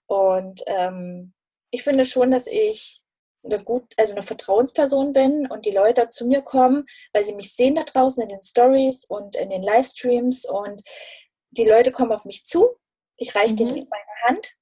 Und 0.06 0.62
ähm, 0.66 1.34
ich 1.70 1.84
finde 1.84 2.04
schon, 2.04 2.30
dass 2.30 2.46
ich 2.46 3.02
eine 3.44 3.62
gut, 3.62 3.94
also 3.96 4.14
eine 4.14 4.22
Vertrauensperson 4.22 5.12
bin 5.12 5.46
und 5.46 5.64
die 5.64 5.70
Leute 5.70 6.08
zu 6.08 6.26
mir 6.26 6.42
kommen, 6.42 6.86
weil 7.12 7.22
sie 7.22 7.34
mich 7.34 7.54
sehen 7.54 7.76
da 7.76 7.84
draußen 7.84 8.22
in 8.22 8.28
den 8.28 8.42
Stories 8.42 9.04
und 9.04 9.36
in 9.36 9.50
den 9.50 9.62
Livestreams 9.62 10.44
und 10.44 10.82
die 11.50 11.64
Leute 11.64 11.92
kommen 11.92 12.12
auf 12.12 12.24
mich 12.24 12.44
zu. 12.44 12.76
Ich 13.16 13.34
reiche 13.34 13.54
mhm. 13.54 13.58
denen 13.58 13.88
meine 13.88 14.22
Hand 14.22 14.57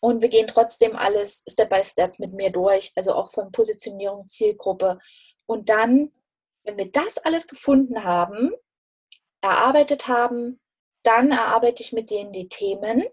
und 0.00 0.22
wir 0.22 0.28
gehen 0.28 0.46
trotzdem 0.46 0.96
alles 0.96 1.42
Step 1.48 1.70
by 1.70 1.82
Step 1.82 2.18
mit 2.18 2.32
mir 2.32 2.50
durch, 2.50 2.92
also 2.96 3.14
auch 3.14 3.30
von 3.30 3.50
Positionierung, 3.52 4.28
Zielgruppe. 4.28 4.98
Und 5.46 5.68
dann, 5.68 6.12
wenn 6.64 6.76
wir 6.76 6.90
das 6.90 7.18
alles 7.18 7.46
gefunden 7.46 8.04
haben, 8.04 8.52
erarbeitet 9.40 10.08
haben, 10.08 10.60
dann 11.02 11.30
erarbeite 11.30 11.82
ich 11.82 11.92
mit 11.92 12.10
denen 12.10 12.32
die 12.32 12.48
Themen. 12.48 13.04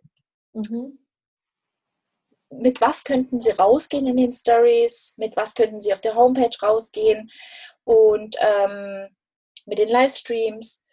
Mhm. 0.54 1.00
Mit 2.50 2.82
was 2.82 3.04
könnten 3.04 3.40
sie 3.42 3.52
rausgehen 3.52 4.06
in 4.06 4.18
den 4.18 4.34
Stories? 4.34 5.16
Mit 5.18 5.36
was 5.36 5.56
könnten 5.56 5.82
sie 5.82 5.94
auf 5.94 6.02
der 6.02 6.16
Homepage 6.16 6.56
rausgehen? 6.62 7.32
Und 7.84 8.36
ähm, 8.40 9.10
mit 9.66 9.80
den 9.80 9.90
Livestreams. 9.90 10.86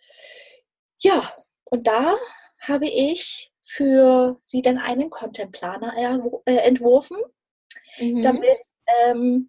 Ja, 0.98 1.32
und 1.64 1.86
da 1.86 2.16
habe 2.60 2.86
ich 2.86 3.49
für 3.72 4.38
sie 4.42 4.62
dann 4.62 4.78
einen 4.78 5.10
Content-Planer 5.10 5.94
äh, 6.46 6.56
entworfen, 6.56 7.18
mhm. 7.98 8.22
damit 8.22 8.58
ähm, 8.86 9.48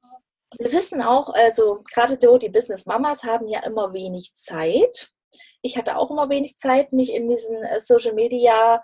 Wir 0.59 0.73
wissen 0.73 1.01
auch, 1.01 1.29
also 1.29 1.83
gerade 1.91 2.17
so 2.19 2.37
die 2.37 2.49
Business 2.49 2.85
Mamas 2.85 3.23
haben 3.23 3.47
ja 3.47 3.63
immer 3.63 3.93
wenig 3.93 4.35
Zeit. 4.35 5.09
Ich 5.61 5.77
hatte 5.77 5.97
auch 5.97 6.11
immer 6.11 6.29
wenig 6.29 6.57
Zeit, 6.57 6.93
mich 6.93 7.13
in 7.13 7.27
diesen 7.27 7.63
äh, 7.63 7.79
Social 7.79 8.13
Media 8.13 8.83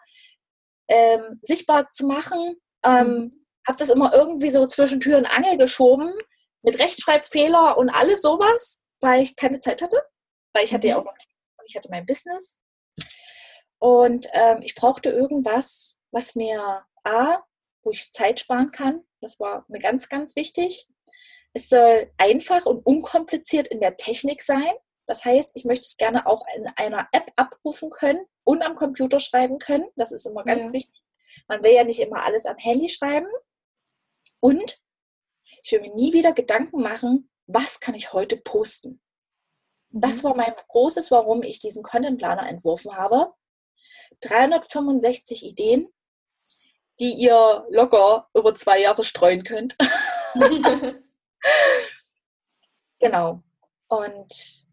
ähm, 0.87 1.39
sichtbar 1.43 1.91
zu 1.91 2.07
machen. 2.07 2.55
Ähm, 2.83 3.07
mhm. 3.07 3.29
Habe 3.67 3.77
das 3.77 3.89
immer 3.89 4.13
irgendwie 4.13 4.49
so 4.49 4.65
zwischen 4.65 5.01
Tür 5.01 5.17
und 5.17 5.25
Angel 5.25 5.57
geschoben 5.57 6.13
mit 6.63 6.79
Rechtschreibfehler 6.79 7.77
und 7.77 7.89
alles 7.89 8.21
sowas, 8.21 8.85
weil 9.01 9.21
ich 9.21 9.35
keine 9.35 9.59
Zeit 9.59 9.81
hatte. 9.81 10.01
Weil 10.53 10.63
ich 10.65 10.73
hatte 10.73 10.87
ja 10.87 10.95
mhm. 10.95 11.01
auch 11.01 11.05
noch, 11.05 11.15
ich 11.67 11.75
hatte 11.75 11.89
mein 11.91 12.05
Business. 12.05 12.61
Und 13.79 14.27
ähm, 14.33 14.59
ich 14.61 14.75
brauchte 14.75 15.09
irgendwas, 15.09 16.01
was 16.11 16.35
mir 16.35 16.85
A, 17.03 17.43
wo 17.83 17.91
ich 17.91 18.11
Zeit 18.11 18.39
sparen 18.39 18.71
kann. 18.71 19.03
Das 19.21 19.39
war 19.39 19.65
mir 19.67 19.79
ganz, 19.79 20.09
ganz 20.09 20.35
wichtig. 20.35 20.87
Es 21.53 21.69
soll 21.69 22.11
einfach 22.17 22.65
und 22.65 22.85
unkompliziert 22.85 23.67
in 23.67 23.79
der 23.79 23.97
Technik 23.97 24.43
sein. 24.43 24.71
Das 25.05 25.23
heißt, 25.25 25.55
ich 25.55 25.63
möchte 25.63 25.85
es 25.85 25.97
gerne 25.97 26.27
auch 26.27 26.45
in 26.55 26.67
einer 26.75 27.07
App 27.11 27.31
abrufen 27.35 27.89
können 27.89 28.25
und 28.43 28.61
am 28.61 28.75
Computer 28.75 29.19
schreiben 29.19 29.57
können. 29.57 29.87
Das 29.95 30.11
ist 30.11 30.25
immer 30.25 30.43
ganz 30.43 30.67
ja. 30.67 30.73
wichtig. 30.73 31.03
Man 31.47 31.63
will 31.63 31.71
ja 31.71 31.83
nicht 31.83 31.99
immer 31.99 32.23
alles 32.23 32.45
am 32.45 32.57
Handy 32.57 32.89
schreiben. 32.89 33.27
Und 34.39 34.81
ich 35.63 35.71
will 35.71 35.81
mir 35.81 35.95
nie 35.95 36.13
wieder 36.13 36.33
Gedanken 36.33 36.81
machen, 36.81 37.29
was 37.47 37.79
kann 37.79 37.95
ich 37.95 38.13
heute 38.13 38.37
posten. 38.37 39.01
Das 39.89 40.21
mhm. 40.21 40.27
war 40.27 40.35
mein 40.35 40.53
großes, 40.67 41.11
warum 41.11 41.41
ich 41.43 41.59
diesen 41.59 41.83
Content 41.83 42.17
Planer 42.17 42.47
entworfen 42.47 42.95
habe. 42.95 43.33
365 44.21 45.43
Ideen, 45.43 45.87
die 46.99 47.13
ihr 47.13 47.65
locker 47.69 48.27
über 48.33 48.55
zwei 48.55 48.81
Jahre 48.81 49.03
streuen 49.03 49.43
könnt. 49.43 49.75
genau. 52.99 53.39
Und 53.87 54.67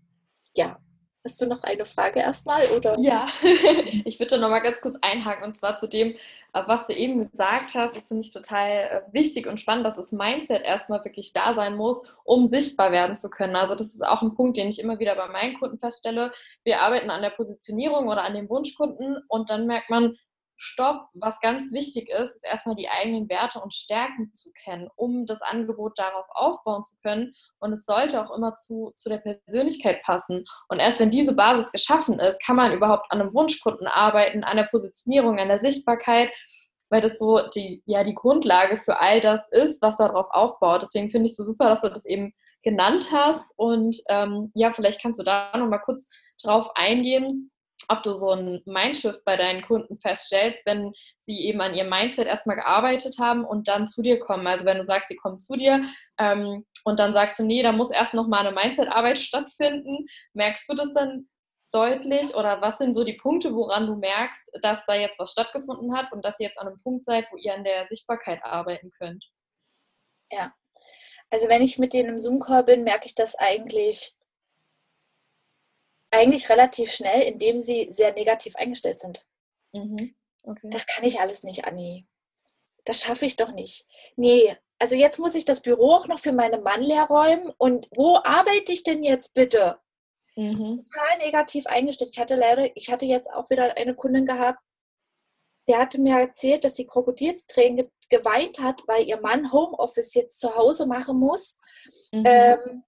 ja, 0.54 0.83
Hast 1.26 1.40
du 1.40 1.47
noch 1.47 1.62
eine 1.62 1.87
Frage 1.87 2.21
erstmal? 2.21 2.66
Oder? 2.76 2.95
Ja, 3.00 3.26
ich 4.04 4.21
würde 4.21 4.38
noch 4.38 4.50
mal 4.50 4.61
ganz 4.61 4.83
kurz 4.83 4.97
einhaken 5.00 5.45
und 5.45 5.57
zwar 5.57 5.78
zu 5.78 5.88
dem, 5.88 6.16
äh, 6.52 6.62
was 6.66 6.87
du 6.87 6.93
eben 6.93 7.31
gesagt 7.31 7.75
hast. 7.75 7.97
Das 7.97 8.04
finde 8.09 8.21
ich 8.23 8.31
total 8.31 8.71
äh, 8.71 9.00
wichtig 9.12 9.47
und 9.47 9.59
spannend, 9.59 9.87
dass 9.87 9.97
das 9.97 10.12
Mindset 10.12 10.62
erstmal 10.62 11.02
wirklich 11.02 11.33
da 11.33 11.54
sein 11.54 11.76
muss, 11.76 12.02
um 12.25 12.47
sichtbar 12.47 12.93
werden 12.93 13.16
zu 13.16 13.31
können. 13.31 13.57
Also 13.57 13.75
das 13.75 13.95
ist 13.95 14.04
auch 14.04 14.21
ein 14.21 14.35
Punkt, 14.35 14.59
den 14.59 14.69
ich 14.69 14.78
immer 14.78 14.99
wieder 14.99 15.14
bei 15.14 15.28
meinen 15.28 15.59
Kunden 15.59 15.78
feststelle. 15.78 16.31
Wir 16.62 16.83
arbeiten 16.83 17.09
an 17.09 17.23
der 17.23 17.31
Positionierung 17.31 18.09
oder 18.09 18.23
an 18.23 18.35
dem 18.35 18.50
Wunschkunden 18.50 19.16
und 19.28 19.49
dann 19.49 19.66
merkt 19.66 19.88
man, 19.88 20.19
Stopp, 20.56 21.08
was 21.14 21.40
ganz 21.40 21.73
wichtig 21.73 22.08
ist, 22.08 22.37
ist 22.37 22.44
erstmal 22.44 22.76
die 22.76 22.88
eigenen 22.88 23.28
Werte 23.28 23.61
und 23.61 23.75
Stärken 23.75 24.32
zu 24.32 24.52
kennen, 24.52 24.88
um 24.96 25.26
das 25.26 25.42
Angebot 25.42 25.99
darauf 25.99 26.26
aufbauen 26.30 26.84
zu 26.84 26.96
können. 27.02 27.32
Und 27.58 27.73
es 27.73 27.84
sollte 27.84 28.20
auch 28.20 28.34
immer 28.37 28.54
zu, 28.54 28.92
zu 28.96 29.08
der 29.08 29.18
Persönlichkeit 29.18 30.02
passen. 30.02 30.44
Und 30.68 30.78
erst 30.78 31.00
wenn 31.00 31.11
diese 31.11 31.34
Basis 31.34 31.73
geschaffen 31.73 32.18
ist, 32.18 32.42
kann 32.44 32.56
man 32.56 32.73
überhaupt 32.73 33.11
an 33.11 33.20
einem 33.20 33.34
Wunschkunden 33.34 33.87
arbeiten, 33.87 34.44
an 34.44 34.56
der 34.56 34.64
Positionierung, 34.64 35.38
an 35.38 35.49
der 35.49 35.58
Sichtbarkeit, 35.58 36.30
weil 36.90 37.00
das 37.00 37.18
so 37.18 37.40
die, 37.54 37.82
ja, 37.87 38.04
die 38.04 38.14
Grundlage 38.14 38.76
für 38.76 39.00
all 39.00 39.20
das 39.20 39.49
ist, 39.50 39.82
was 39.82 39.96
darauf 39.96 40.26
aufbaut. 40.30 40.82
Deswegen 40.82 41.11
finde 41.11 41.26
ich 41.26 41.37
so 41.37 41.44
super, 41.44 41.68
dass 41.68 41.82
du 41.82 41.88
das 41.88 42.04
eben 42.04 42.32
genannt 42.62 43.08
hast. 43.11 43.46
Und 43.56 44.00
ähm, 44.08 44.52
ja, 44.54 44.70
vielleicht 44.70 45.02
kannst 45.02 45.18
du 45.18 45.25
da 45.25 45.50
nochmal 45.56 45.80
kurz 45.80 46.06
drauf 46.42 46.70
eingehen 46.76 47.50
ob 47.88 48.02
du 48.02 48.12
so 48.12 48.30
ein 48.30 48.62
Mindshift 48.64 49.24
bei 49.24 49.36
deinen 49.36 49.62
Kunden 49.62 49.98
feststellst, 49.98 50.64
wenn 50.66 50.92
sie 51.18 51.46
eben 51.46 51.60
an 51.60 51.74
ihrem 51.74 51.90
Mindset 51.90 52.26
erstmal 52.26 52.56
gearbeitet 52.56 53.16
haben 53.18 53.44
und 53.44 53.68
dann 53.68 53.86
zu 53.86 54.02
dir 54.02 54.18
kommen. 54.18 54.46
Also 54.46 54.64
wenn 54.64 54.78
du 54.78 54.84
sagst, 54.84 55.08
sie 55.08 55.16
kommen 55.16 55.38
zu 55.38 55.56
dir 55.56 55.82
ähm, 56.18 56.64
und 56.84 56.98
dann 56.98 57.12
sagst 57.12 57.38
du, 57.38 57.44
nee, 57.44 57.62
da 57.62 57.72
muss 57.72 57.90
erst 57.90 58.14
nochmal 58.14 58.46
eine 58.46 58.54
Mindset-Arbeit 58.54 59.18
stattfinden, 59.18 60.06
merkst 60.32 60.68
du 60.68 60.74
das 60.74 60.92
dann 60.94 61.28
deutlich 61.72 62.34
oder 62.36 62.60
was 62.60 62.78
sind 62.78 62.94
so 62.94 63.02
die 63.02 63.14
Punkte, 63.14 63.54
woran 63.54 63.86
du 63.86 63.96
merkst, 63.96 64.42
dass 64.62 64.86
da 64.86 64.94
jetzt 64.94 65.18
was 65.18 65.32
stattgefunden 65.32 65.96
hat 65.96 66.12
und 66.12 66.24
dass 66.24 66.38
ihr 66.38 66.46
jetzt 66.46 66.58
an 66.58 66.68
einem 66.68 66.80
Punkt 66.82 67.04
seid, 67.04 67.26
wo 67.32 67.36
ihr 67.36 67.52
an 67.52 67.64
der 67.64 67.86
Sichtbarkeit 67.88 68.44
arbeiten 68.44 68.90
könnt? 68.98 69.24
Ja, 70.30 70.54
also 71.30 71.48
wenn 71.48 71.62
ich 71.62 71.78
mit 71.78 71.92
denen 71.92 72.10
im 72.10 72.20
Zoom-Call 72.20 72.62
bin, 72.62 72.84
merke 72.84 73.06
ich 73.06 73.16
das 73.16 73.34
eigentlich 73.34 74.16
eigentlich 76.14 76.49
relativ 76.49 76.92
schnell, 76.92 77.23
indem 77.23 77.61
sie 77.61 77.88
sehr 77.90 78.12
negativ 78.12 78.56
eingestellt 78.56 79.00
sind. 79.00 79.26
Mhm. 79.73 80.14
Okay. 80.42 80.68
Das 80.71 80.87
kann 80.87 81.04
ich 81.04 81.21
alles 81.21 81.42
nicht, 81.42 81.64
Anni. 81.64 82.06
Das 82.85 83.00
schaffe 83.00 83.26
ich 83.26 83.37
doch 83.37 83.52
nicht. 83.52 83.87
Nee, 84.16 84.56
also 84.78 84.94
jetzt 84.94 85.18
muss 85.18 85.35
ich 85.35 85.44
das 85.44 85.62
Büro 85.62 85.92
auch 85.92 86.09
noch 86.09 86.18
für 86.18 86.33
meinen 86.33 86.62
Mann 86.62 86.83
leer 86.83 87.04
räumen. 87.04 87.52
Und 87.56 87.88
wo 87.94 88.16
arbeite 88.16 88.73
ich 88.73 88.83
denn 88.83 89.02
jetzt 89.02 89.35
bitte? 89.35 89.78
Mhm. 90.37 90.85
Total 90.85 91.18
negativ 91.18 91.66
eingestellt. 91.66 92.11
Ich 92.12 92.18
hatte 92.18 92.35
leider, 92.35 92.76
ich 92.76 92.90
hatte 92.90 93.06
jetzt 93.06 93.33
auch 93.33 93.49
wieder 93.50 93.76
eine 93.76 93.94
Kundin 93.94 94.26
gehabt, 94.26 94.59
die 95.68 95.76
hatte 95.76 96.00
mir 96.00 96.18
erzählt, 96.18 96.64
dass 96.64 96.76
sie 96.76 96.87
Krokodilstränen 96.87 97.90
geweint 98.11 98.59
hat, 98.59 98.83
weil 98.87 99.06
ihr 99.06 99.21
Mann 99.21 99.50
Homeoffice 99.50 100.14
jetzt 100.14 100.38
zu 100.40 100.54
Hause 100.54 100.87
machen 100.87 101.18
muss. 101.18 101.61
Mhm. 102.12 102.23
Ähm, 102.26 102.85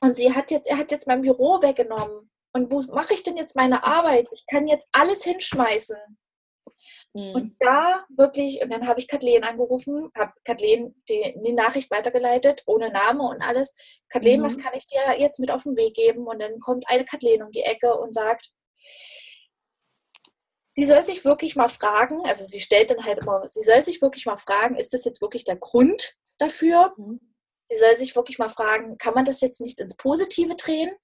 und 0.00 0.16
sie 0.16 0.34
hat 0.34 0.50
jetzt, 0.50 0.68
er 0.68 0.78
hat 0.78 0.90
jetzt 0.90 1.06
mein 1.06 1.22
Büro 1.22 1.60
weggenommen. 1.60 2.30
Und 2.56 2.70
wo 2.70 2.80
mache 2.94 3.12
ich 3.12 3.22
denn 3.22 3.36
jetzt 3.36 3.54
meine 3.54 3.84
Arbeit? 3.84 4.28
Ich 4.32 4.46
kann 4.46 4.66
jetzt 4.66 4.88
alles 4.90 5.22
hinschmeißen. 5.24 5.98
Mhm. 7.12 7.34
Und 7.34 7.56
da 7.58 8.06
wirklich, 8.08 8.62
und 8.62 8.70
dann 8.70 8.88
habe 8.88 8.98
ich 8.98 9.08
Kathleen 9.08 9.44
angerufen, 9.44 10.10
habe 10.16 10.32
Kathleen 10.42 10.94
die, 11.06 11.38
die, 11.44 11.52
Nachricht 11.52 11.90
weitergeleitet, 11.90 12.62
ohne 12.64 12.90
Name 12.90 13.24
und 13.24 13.42
alles. 13.42 13.76
Kathleen, 14.08 14.40
mhm. 14.40 14.44
was 14.44 14.56
kann 14.56 14.72
ich 14.72 14.86
dir 14.86 15.18
jetzt 15.18 15.38
mit 15.38 15.50
auf 15.50 15.64
den 15.64 15.76
Weg 15.76 15.92
geben? 15.92 16.26
Und 16.26 16.38
dann 16.38 16.58
kommt 16.60 16.88
eine 16.88 17.04
Kathleen 17.04 17.42
um 17.42 17.52
die 17.52 17.60
Ecke 17.60 17.94
und 17.94 18.14
sagt, 18.14 18.52
sie 20.72 20.86
soll 20.86 21.02
sich 21.02 21.26
wirklich 21.26 21.56
mal 21.56 21.68
fragen, 21.68 22.24
also 22.24 22.42
sie 22.46 22.60
stellt 22.60 22.90
dann 22.90 23.04
halt 23.04 23.18
immer, 23.18 23.46
sie 23.50 23.64
soll 23.64 23.82
sich 23.82 24.00
wirklich 24.00 24.24
mal 24.24 24.38
fragen, 24.38 24.76
ist 24.76 24.94
das 24.94 25.04
jetzt 25.04 25.20
wirklich 25.20 25.44
der 25.44 25.56
Grund 25.56 26.14
dafür? 26.38 26.94
Mhm. 26.96 27.20
Sie 27.68 27.76
soll 27.76 27.96
sich 27.96 28.16
wirklich 28.16 28.38
mal 28.38 28.48
fragen, 28.48 28.96
kann 28.96 29.12
man 29.12 29.26
das 29.26 29.42
jetzt 29.42 29.60
nicht 29.60 29.78
ins 29.78 29.98
Positive 29.98 30.54
drehen? 30.54 30.96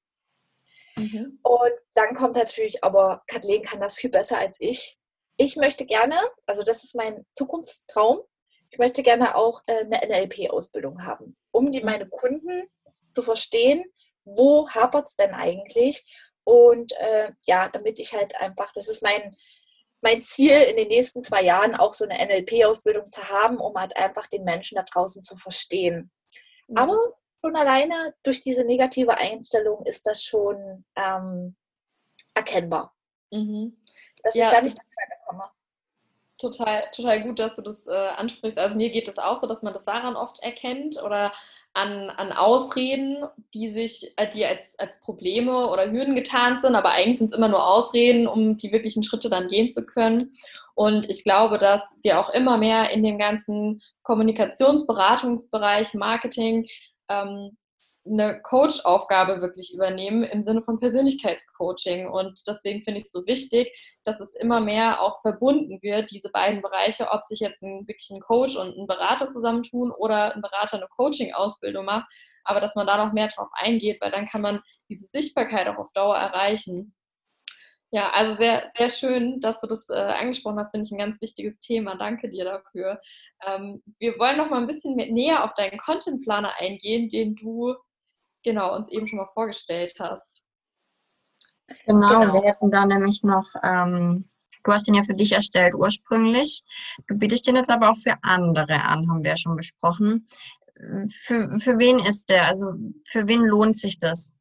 Mhm. 0.97 1.39
Und 1.43 1.73
dann 1.95 2.15
kommt 2.15 2.37
natürlich, 2.37 2.83
aber 2.85 3.23
Kathleen 3.27 3.63
kann 3.63 3.81
das 3.81 3.95
viel 3.95 4.11
besser 4.11 4.39
als 4.39 4.61
ich. 4.61 4.99
Ich 5.37 5.57
möchte 5.57 5.87
gerne, 5.87 6.17
also 6.47 6.63
das 6.63 6.85
ist 6.85 6.95
mein 6.95 7.25
Zukunftstraum, 7.35 8.21
ich 8.71 8.79
möchte 8.79 9.03
gerne 9.03 9.37
auch 9.37 9.63
äh, 9.67 9.85
eine 9.85 10.01
NLP-Ausbildung 10.07 11.05
haben, 11.05 11.37
um 11.53 11.73
die, 11.73 11.83
meine 11.83 12.09
Kunden 12.09 12.69
zu 13.15 13.23
verstehen, 13.23 13.85
wo 14.25 14.69
hapert 14.71 15.09
es 15.09 15.17
denn 15.17 15.35
eigentlich? 15.35 16.07
Und 16.45 16.93
äh, 16.99 17.33
ja, 17.45 17.69
damit 17.69 17.99
ich 17.99 18.15
halt 18.15 18.35
einfach, 18.41 18.73
das 18.73 18.89
ist 18.89 19.03
mein, 19.03 19.37
mein 20.01 20.23
Ziel 20.23 20.59
in 20.61 20.77
den 20.77 20.89
nächsten 20.89 21.23
zwei 21.23 21.43
Jahren, 21.43 21.75
auch 21.75 21.93
so 21.93 22.07
eine 22.07 22.25
NLP-Ausbildung 22.27 23.11
zu 23.11 23.29
haben, 23.29 23.59
um 23.59 23.75
halt 23.75 23.97
einfach 23.97 24.27
den 24.27 24.45
Menschen 24.45 24.77
da 24.77 24.83
draußen 24.83 25.23
zu 25.23 25.37
verstehen. 25.37 26.11
Mhm. 26.69 26.77
Aber 26.77 26.99
schon 27.43 27.57
alleine 27.57 28.15
durch 28.23 28.41
diese 28.41 28.65
negative 28.65 29.17
Einstellung 29.17 29.85
ist 29.85 30.07
das 30.07 30.23
schon 30.23 30.85
ähm, 30.97 31.57
erkennbar. 32.35 32.95
Mhm. 33.31 33.77
Dass 34.23 34.35
ja, 34.35 34.47
ich 34.47 34.53
da 34.53 34.63
nicht 34.63 34.79
komme. 35.27 35.45
Total, 36.39 36.85
total 36.95 37.23
gut, 37.23 37.39
dass 37.39 37.57
du 37.57 37.63
das 37.63 37.87
äh, 37.87 37.93
ansprichst. 37.93 38.59
Also 38.59 38.77
mir 38.77 38.91
geht 38.91 39.07
es 39.07 39.19
auch 39.19 39.37
so, 39.37 39.47
dass 39.47 39.63
man 39.63 39.73
das 39.73 39.85
daran 39.85 40.17
oft 40.17 40.43
erkennt 40.43 41.01
oder 41.03 41.33
an, 41.73 42.11
an 42.11 42.33
Ausreden, 42.33 43.25
die 43.55 43.71
sich, 43.71 44.13
äh, 44.17 44.29
die 44.29 44.45
als, 44.45 44.77
als 44.79 45.01
Probleme 45.01 45.69
oder 45.69 45.91
Hürden 45.91 46.15
getarnt 46.15 46.61
sind, 46.61 46.75
aber 46.75 46.91
eigentlich 46.91 47.19
sind 47.19 47.33
es 47.33 47.37
immer 47.37 47.49
nur 47.49 47.65
Ausreden, 47.65 48.27
um 48.27 48.57
die 48.57 48.73
wirklichen 48.73 49.05
Schritte 49.05 49.31
dann 49.31 49.49
gehen 49.49 49.71
zu 49.71 49.87
können. 49.87 50.33
Und 50.75 51.09
ich 51.09 51.23
glaube, 51.23 51.59
dass 51.59 51.83
wir 52.03 52.19
auch 52.19 52.31
immer 52.31 52.57
mehr 52.57 52.91
in 52.91 53.03
dem 53.05 53.19
ganzen 53.19 53.81
Kommunikationsberatungsbereich, 54.03 55.95
Marketing 55.95 56.67
ähm, 57.13 57.57
eine 58.05 58.41
Coach-Aufgabe 58.43 59.41
wirklich 59.41 59.73
übernehmen 59.73 60.25
im 60.25 60.43
Sinne 60.43 60.63
von 60.63 60.81
Persönlichkeitscoaching. 60.81 62.09
Und 62.09 62.41
deswegen 62.47 62.83
finde 62.83 62.99
ich 62.99 63.05
es 63.05 63.13
so 63.13 63.25
wichtig, 63.27 63.73
dass 64.05 64.21
es 64.21 64.35
immer 64.35 64.61
mehr 64.61 65.01
auch 65.01 65.21
verbunden 65.23 65.81
wird, 65.83 66.11
diese 66.11 66.29
beiden 66.31 66.63
Bereiche, 66.63 67.09
ob 67.11 67.25
sich 67.25 67.41
jetzt 67.41 67.63
ein, 67.63 67.87
wirklich 67.87 68.11
ein 68.11 68.21
Coach 68.21 68.57
und 68.57 68.77
ein 68.77 68.87
Berater 68.87 69.31
zusammentun 69.31 69.93
oder 69.93 70.35
ein 70.35 70.43
Berater 70.43 70.79
eine 70.79 70.89
Coaching-Ausbildung 70.89 71.85
macht, 71.85 72.13
aber 72.45 72.61
dass 72.61 72.75
man 72.75 72.87
da 72.87 73.05
noch 73.05 73.13
mehr 73.13 73.29
drauf 73.29 73.49
eingeht, 73.53 74.01
weil 74.01 74.11
dann 74.11 74.27
kann 74.27 74.43
man 74.43 74.61
diese 74.89 75.07
Sichtbarkeit 75.07 75.69
auch 75.69 75.79
auf 75.79 75.93
Dauer 75.93 76.17
erreichen. 76.17 76.95
Ja, 77.95 78.11
also 78.15 78.35
sehr, 78.35 78.71
sehr 78.75 78.89
schön, 78.89 79.39
dass 79.41 79.61
du 79.61 79.67
das 79.67 79.87
äh, 79.91 79.93
angesprochen 79.93 80.59
hast, 80.59 80.71
finde 80.71 80.87
ich 80.87 80.93
ein 80.93 80.99
ganz 80.99 81.21
wichtiges 81.21 81.59
Thema. 81.59 81.95
Danke 81.97 82.31
dir 82.31 82.45
dafür. 82.47 82.99
Ähm, 83.47 83.83
wir 83.99 84.19
wollen 84.19 84.39
noch 84.39 84.49
mal 84.49 84.63
ein 84.63 84.67
bisschen 84.67 84.97
mit 84.97 85.13
näher 85.13 85.45
auf 85.45 85.53
deinen 85.53 85.79
Contentplaner 85.79 86.55
eingehen, 86.59 87.11
den 87.11 87.35
du 87.35 87.75
genau 88.43 88.75
uns 88.75 88.89
eben 88.89 89.07
schon 89.07 89.19
mal 89.19 89.29
vorgestellt 89.35 89.95
hast. 90.01 90.43
Genau, 91.85 92.21
genau. 92.21 92.33
wir 92.33 92.43
hätten 92.43 92.71
da 92.71 92.87
nämlich 92.87 93.23
noch, 93.23 93.47
ähm, 93.63 94.31
du 94.65 94.73
hast 94.73 94.89
den 94.89 94.95
ja 94.95 95.03
für 95.03 95.15
dich 95.15 95.33
erstellt 95.33 95.75
ursprünglich. 95.75 96.63
Du 97.09 97.19
bietest 97.19 97.47
den 97.47 97.57
jetzt 97.57 97.71
aber 97.71 97.91
auch 97.91 97.97
für 97.97 98.15
andere 98.23 98.85
an, 98.85 99.07
haben 99.11 99.23
wir 99.23 99.33
ja 99.33 99.37
schon 99.37 99.57
besprochen. 99.57 100.27
für, 101.27 101.59
für 101.59 101.79
wen 101.79 101.99
ist 101.99 102.31
der? 102.31 102.47
Also 102.47 102.73
für 103.05 103.29
wen 103.29 103.43
lohnt 103.43 103.77
sich 103.77 103.99
das? 103.99 104.33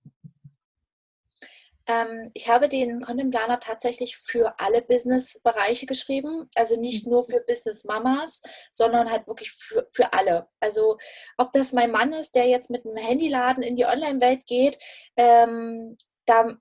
Ähm, 1.91 2.31
ich 2.33 2.50
habe 2.50 2.69
den 2.69 3.01
Content 3.01 3.31
Planer 3.31 3.60
tatsächlich 3.60 4.17
für 4.17 4.60
alle 4.60 4.81
Business-Bereiche 4.81 5.86
geschrieben. 5.86 6.50
Also 6.55 6.79
nicht 6.79 7.05
nur 7.05 7.24
für 7.24 7.41
Business-Mamas, 7.41 8.41
sondern 8.71 9.12
halt 9.12 9.27
wirklich 9.27 9.51
für, 9.51 9.88
für 9.91 10.13
alle. 10.13 10.48
Also 10.60 10.98
ob 11.38 11.51
das 11.51 11.74
mein 11.74 11.91
Mann 11.91 12.13
ist, 12.13 12.36
der 12.36 12.48
jetzt 12.48 12.69
mit 12.69 12.86
einem 12.86 12.95
Handyladen 12.95 13.63
in 13.63 13.75
die 13.75 13.86
Online-Welt 13.86 14.45
geht, 14.45 14.79
ähm, 15.17 15.98
da 16.25 16.55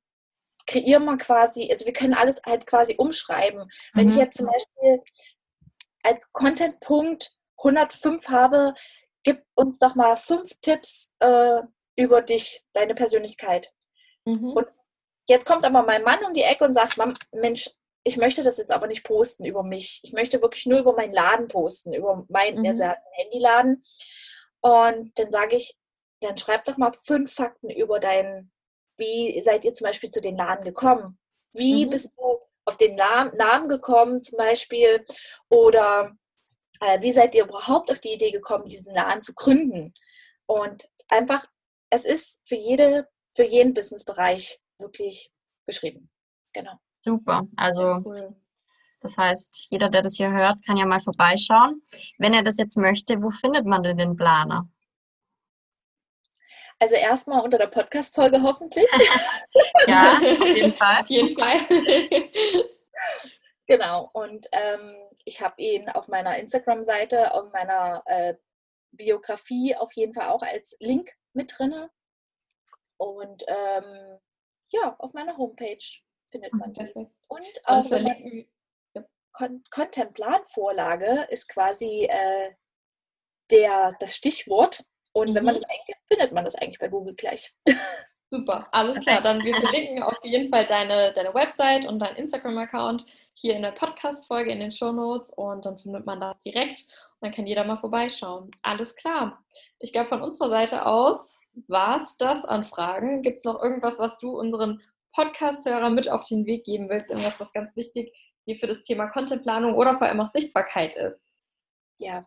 kreieren 0.66 1.04
wir 1.04 1.18
quasi, 1.18 1.68
also 1.70 1.86
wir 1.86 1.92
können 1.92 2.14
alles 2.14 2.42
halt 2.44 2.66
quasi 2.66 2.96
umschreiben. 2.96 3.68
Wenn 3.94 4.08
ich 4.08 4.16
mhm. 4.16 4.20
jetzt 4.20 4.38
zum 4.38 4.46
Beispiel 4.46 5.02
als 6.02 6.32
Content-Punkt 6.32 7.32
105 7.58 8.28
habe, 8.28 8.74
gib 9.22 9.44
uns 9.54 9.78
doch 9.78 9.94
mal 9.94 10.16
fünf 10.16 10.50
Tipps 10.60 11.14
äh, 11.20 11.60
über 11.96 12.22
dich, 12.22 12.64
deine 12.72 12.94
Persönlichkeit. 12.94 13.72
Mhm. 14.24 14.50
Und 14.50 14.66
Jetzt 15.30 15.46
kommt 15.46 15.64
aber 15.64 15.84
mein 15.84 16.02
Mann 16.02 16.24
um 16.24 16.34
die 16.34 16.42
Ecke 16.42 16.64
und 16.64 16.74
sagt, 16.74 16.98
Mensch, 17.30 17.70
ich 18.02 18.16
möchte 18.16 18.42
das 18.42 18.58
jetzt 18.58 18.72
aber 18.72 18.88
nicht 18.88 19.04
posten 19.04 19.44
über 19.44 19.62
mich. 19.62 20.00
Ich 20.02 20.12
möchte 20.12 20.42
wirklich 20.42 20.66
nur 20.66 20.80
über 20.80 20.92
meinen 20.92 21.12
Laden 21.12 21.46
posten, 21.46 21.92
über 21.92 22.26
mein, 22.28 22.58
mhm. 22.58 22.66
also 22.66 22.82
er 22.82 22.88
hat 22.90 22.96
einen 22.96 23.14
Handyladen. 23.14 23.82
Und 24.60 25.16
dann 25.16 25.30
sage 25.30 25.54
ich, 25.54 25.78
dann 26.20 26.36
schreib 26.36 26.64
doch 26.64 26.78
mal 26.78 26.90
fünf 27.04 27.32
Fakten 27.32 27.70
über 27.70 28.00
deinen, 28.00 28.50
wie 28.96 29.40
seid 29.40 29.64
ihr 29.64 29.72
zum 29.72 29.84
Beispiel 29.84 30.10
zu 30.10 30.20
den 30.20 30.36
Laden 30.36 30.64
gekommen? 30.64 31.16
Wie 31.52 31.86
mhm. 31.86 31.90
bist 31.90 32.10
du 32.16 32.40
auf 32.64 32.76
den 32.76 32.96
Namen 32.96 33.68
gekommen 33.68 34.24
zum 34.24 34.36
Beispiel? 34.36 35.04
Oder 35.48 36.16
äh, 36.80 37.00
wie 37.02 37.12
seid 37.12 37.36
ihr 37.36 37.44
überhaupt 37.44 37.92
auf 37.92 38.00
die 38.00 38.14
Idee 38.14 38.32
gekommen, 38.32 38.68
diesen 38.68 38.96
Laden 38.96 39.22
zu 39.22 39.34
gründen? 39.34 39.94
Und 40.46 40.90
einfach, 41.08 41.44
es 41.88 42.04
ist 42.04 42.42
für 42.48 42.56
jede, 42.56 43.06
für 43.36 43.44
jeden 43.44 43.74
Businessbereich 43.74 44.60
wirklich 44.80 45.30
geschrieben. 45.66 46.10
Genau. 46.52 46.72
Super. 47.02 47.46
Also 47.56 48.02
cool. 48.04 48.36
das 49.00 49.16
heißt, 49.16 49.68
jeder, 49.70 49.88
der 49.88 50.02
das 50.02 50.16
hier 50.16 50.30
hört, 50.30 50.64
kann 50.66 50.76
ja 50.76 50.86
mal 50.86 51.00
vorbeischauen. 51.00 51.82
Wenn 52.18 52.34
er 52.34 52.42
das 52.42 52.58
jetzt 52.58 52.76
möchte, 52.76 53.22
wo 53.22 53.30
findet 53.30 53.66
man 53.66 53.82
denn 53.82 53.96
den 53.98 54.16
Planer? 54.16 54.68
Also 56.78 56.94
erstmal 56.94 57.42
unter 57.42 57.58
der 57.58 57.66
Podcast-Folge 57.66 58.42
hoffentlich. 58.42 58.88
ja, 59.86 60.14
auf 60.14 60.56
jeden 60.56 60.72
Fall. 60.72 61.00
auf 61.00 61.06
jeden 61.08 61.38
Fall. 61.38 61.58
genau. 63.66 64.06
Und 64.14 64.46
ähm, 64.52 64.96
ich 65.26 65.42
habe 65.42 65.54
ihn 65.58 65.90
auf 65.90 66.08
meiner 66.08 66.38
Instagram-Seite, 66.38 67.34
auf 67.34 67.52
meiner 67.52 68.02
äh, 68.06 68.34
Biografie 68.92 69.76
auf 69.76 69.92
jeden 69.92 70.14
Fall 70.14 70.28
auch 70.28 70.42
als 70.42 70.76
Link 70.80 71.10
mit 71.34 71.52
drin. 71.58 71.88
Und 72.96 73.44
ähm, 73.46 74.18
ja, 74.70 74.96
auf 74.98 75.12
meiner 75.12 75.36
Homepage 75.36 75.78
findet 76.30 76.52
man 76.54 76.72
die. 76.72 76.92
Und 77.28 77.46
auch 77.64 77.86
verlinken. 77.86 78.48
Kon 79.32 79.62
Contemplan-Vorlage 79.70 81.28
ist 81.30 81.48
quasi 81.48 82.06
äh, 82.10 82.50
der, 83.50 83.92
das 84.00 84.16
Stichwort. 84.16 84.84
Und 85.12 85.30
mhm. 85.30 85.34
wenn 85.34 85.44
man 85.44 85.54
mhm. 85.54 85.60
das 85.60 85.68
eingibt, 85.70 86.00
findet 86.08 86.32
man 86.32 86.44
das 86.44 86.54
eigentlich 86.56 86.78
bei 86.78 86.88
Google 86.88 87.14
gleich. 87.14 87.54
Super, 88.32 88.68
alles 88.70 89.00
klar. 89.00 89.22
Dann 89.22 89.42
wir 89.42 89.54
verlinken 89.54 90.02
auf 90.02 90.18
jeden 90.22 90.50
Fall 90.50 90.64
deine, 90.66 91.12
deine 91.12 91.34
Website 91.34 91.84
und 91.86 92.00
deinen 92.00 92.16
Instagram-Account 92.16 93.06
hier 93.34 93.56
in 93.56 93.62
der 93.62 93.72
Podcast-Folge 93.72 94.52
in 94.52 94.60
den 94.60 94.70
Show 94.70 94.92
Notes 94.92 95.30
und 95.30 95.64
dann 95.66 95.78
findet 95.78 96.06
man 96.06 96.20
das 96.20 96.40
direkt 96.42 96.80
und 97.18 97.26
dann 97.26 97.32
kann 97.32 97.46
jeder 97.46 97.64
mal 97.64 97.76
vorbeischauen. 97.76 98.50
Alles 98.62 98.94
klar. 98.94 99.44
Ich 99.80 99.92
glaube, 99.92 100.08
von 100.08 100.22
unserer 100.22 100.50
Seite 100.50 100.86
aus 100.86 101.39
war 101.66 101.96
es 101.96 102.16
das 102.16 102.44
an 102.44 102.64
Fragen? 102.64 103.22
Gibt 103.22 103.38
es 103.38 103.44
noch 103.44 103.62
irgendwas, 103.62 103.98
was 103.98 104.18
du 104.18 104.38
unseren 104.38 104.80
Podcast-Hörern 105.14 105.94
mit 105.94 106.08
auf 106.08 106.24
den 106.24 106.46
Weg 106.46 106.64
geben 106.64 106.88
willst? 106.88 107.10
Irgendwas, 107.10 107.40
was 107.40 107.52
ganz 107.52 107.76
wichtig 107.76 108.12
dir 108.46 108.56
für 108.56 108.66
das 108.66 108.82
Thema 108.82 109.08
Contentplanung 109.08 109.74
oder 109.74 109.98
vor 109.98 110.06
allem 110.06 110.20
auch 110.20 110.28
Sichtbarkeit 110.28 110.96
ist? 110.96 111.18
Ja, 111.98 112.26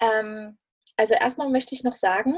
ähm, 0.00 0.58
also 0.96 1.14
erstmal 1.14 1.48
möchte 1.50 1.74
ich 1.74 1.84
noch 1.84 1.94
sagen, 1.94 2.34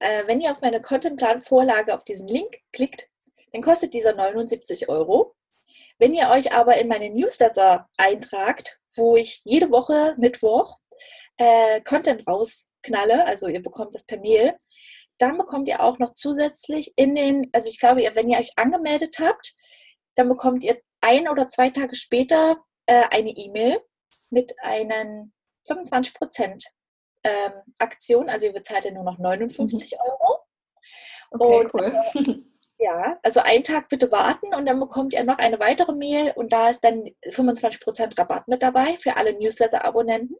äh, 0.00 0.26
wenn 0.26 0.40
ihr 0.40 0.50
auf 0.50 0.60
meine 0.60 0.80
Contentplan-Vorlage 0.80 1.94
auf 1.94 2.04
diesen 2.04 2.28
Link 2.28 2.58
klickt, 2.72 3.08
dann 3.52 3.62
kostet 3.62 3.94
dieser 3.94 4.14
79 4.14 4.88
Euro. 4.88 5.34
Wenn 5.98 6.14
ihr 6.14 6.30
euch 6.30 6.52
aber 6.52 6.78
in 6.78 6.88
meine 6.88 7.10
Newsletter 7.10 7.88
eintragt, 7.96 8.80
wo 8.96 9.16
ich 9.16 9.42
jede 9.44 9.70
Woche 9.70 10.14
Mittwoch 10.18 10.78
äh, 11.36 11.80
Content 11.82 12.26
rausknalle, 12.26 13.24
also 13.26 13.46
ihr 13.46 13.62
bekommt 13.62 13.94
das 13.94 14.06
per 14.06 14.18
Mail, 14.18 14.56
dann 15.22 15.38
bekommt 15.38 15.68
ihr 15.68 15.80
auch 15.80 16.00
noch 16.00 16.14
zusätzlich 16.14 16.92
in 16.96 17.14
den, 17.14 17.48
also 17.52 17.70
ich 17.70 17.78
glaube, 17.78 18.02
wenn 18.14 18.28
ihr 18.28 18.38
euch 18.38 18.52
angemeldet 18.56 19.16
habt, 19.20 19.54
dann 20.16 20.28
bekommt 20.28 20.64
ihr 20.64 20.80
ein 21.00 21.28
oder 21.28 21.48
zwei 21.48 21.70
Tage 21.70 21.94
später 21.94 22.56
äh, 22.86 23.04
eine 23.10 23.30
E-Mail 23.30 23.78
mit 24.30 24.52
einen 24.62 25.32
25% 25.68 26.64
ähm, 27.22 27.52
Aktion. 27.78 28.28
Also 28.28 28.46
ihr 28.46 28.52
bezahlt 28.52 28.84
ja 28.84 28.90
nur 28.90 29.04
noch 29.04 29.18
59 29.18 29.92
mhm. 29.92 29.98
Euro. 30.10 30.38
Okay, 31.30 31.60
und, 31.60 31.74
cool. 31.74 32.02
Äh, 32.14 32.34
ja, 32.84 33.18
also 33.22 33.40
einen 33.40 33.62
Tag 33.62 33.88
bitte 33.88 34.10
warten 34.10 34.52
und 34.54 34.66
dann 34.66 34.80
bekommt 34.80 35.14
ihr 35.14 35.22
noch 35.22 35.38
eine 35.38 35.60
weitere 35.60 35.92
Mail 35.92 36.32
und 36.34 36.52
da 36.52 36.68
ist 36.68 36.82
dann 36.82 37.04
25% 37.26 38.18
Rabatt 38.18 38.48
mit 38.48 38.62
dabei 38.62 38.98
für 38.98 39.16
alle 39.16 39.38
Newsletter-Abonnenten. 39.38 40.34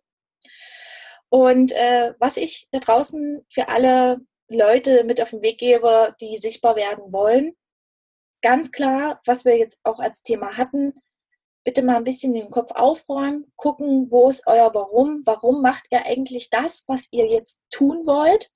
Und 1.28 1.72
äh, 1.72 2.14
was 2.18 2.36
ich 2.36 2.68
da 2.72 2.80
draußen 2.80 3.46
für 3.48 3.68
alle 3.68 4.20
Leute 4.56 5.04
mit 5.04 5.20
auf 5.20 5.30
den 5.30 5.42
Weg 5.42 5.58
gebe, 5.58 6.14
die 6.20 6.36
sichtbar 6.36 6.76
werden 6.76 7.12
wollen. 7.12 7.56
Ganz 8.42 8.72
klar, 8.72 9.20
was 9.24 9.44
wir 9.44 9.56
jetzt 9.56 9.80
auch 9.84 10.00
als 10.00 10.22
Thema 10.22 10.56
hatten, 10.56 10.94
bitte 11.64 11.82
mal 11.82 11.96
ein 11.96 12.04
bisschen 12.04 12.32
den 12.32 12.50
Kopf 12.50 12.72
aufräumen, 12.72 13.52
gucken, 13.56 14.10
wo 14.10 14.28
ist 14.28 14.46
euer 14.46 14.74
Warum, 14.74 15.22
warum 15.24 15.62
macht 15.62 15.84
ihr 15.90 16.04
eigentlich 16.04 16.50
das, 16.50 16.84
was 16.88 17.08
ihr 17.12 17.26
jetzt 17.26 17.60
tun 17.70 18.06
wollt. 18.06 18.50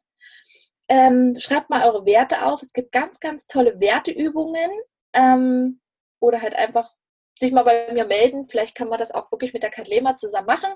Ähm, 0.88 1.34
schreibt 1.38 1.70
mal 1.70 1.88
eure 1.88 2.04
Werte 2.04 2.46
auf. 2.46 2.62
Es 2.62 2.72
gibt 2.72 2.92
ganz, 2.92 3.20
ganz 3.20 3.46
tolle 3.46 3.80
Werteübungen 3.80 4.70
ähm, 5.12 5.80
oder 6.20 6.42
halt 6.42 6.54
einfach 6.54 6.92
sich 7.38 7.52
mal 7.52 7.64
bei 7.64 7.92
mir 7.92 8.06
melden. 8.06 8.48
Vielleicht 8.48 8.74
kann 8.74 8.88
man 8.88 8.98
das 8.98 9.12
auch 9.12 9.30
wirklich 9.30 9.52
mit 9.52 9.62
der 9.62 9.70
Katlema 9.70 10.16
zusammen 10.16 10.46
machen. 10.46 10.72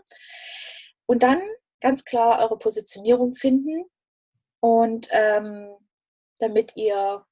Und 1.06 1.22
dann 1.22 1.40
ganz 1.80 2.04
klar 2.04 2.40
eure 2.40 2.58
Positionierung 2.58 3.34
finden 3.34 3.86
und 4.60 5.08
ähm, 5.10 5.74
damit 6.38 6.76
ihr 6.76 7.24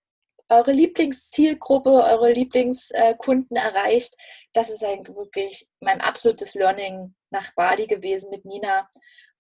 eure 0.49 0.73
Lieblingszielgruppe, 0.73 1.91
eure 1.91 2.33
Lieblingskunden 2.33 3.57
erreicht. 3.57 4.17
Das 4.55 4.71
ist 4.71 4.83
eigentlich 4.83 5.17
wirklich 5.17 5.69
mein 5.81 6.01
absolutes 6.01 6.55
Learning 6.55 7.15
nach 7.31 7.55
Bali 7.55 7.87
gewesen 7.87 8.31
mit 8.31 8.45
Nina. 8.45 8.89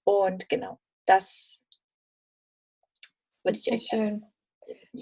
Und 0.04 0.48
genau, 0.48 0.78
das 1.06 1.64
würde 3.42 3.58
ich 3.58 3.72
euch 3.72 3.84
schön. 3.88 4.20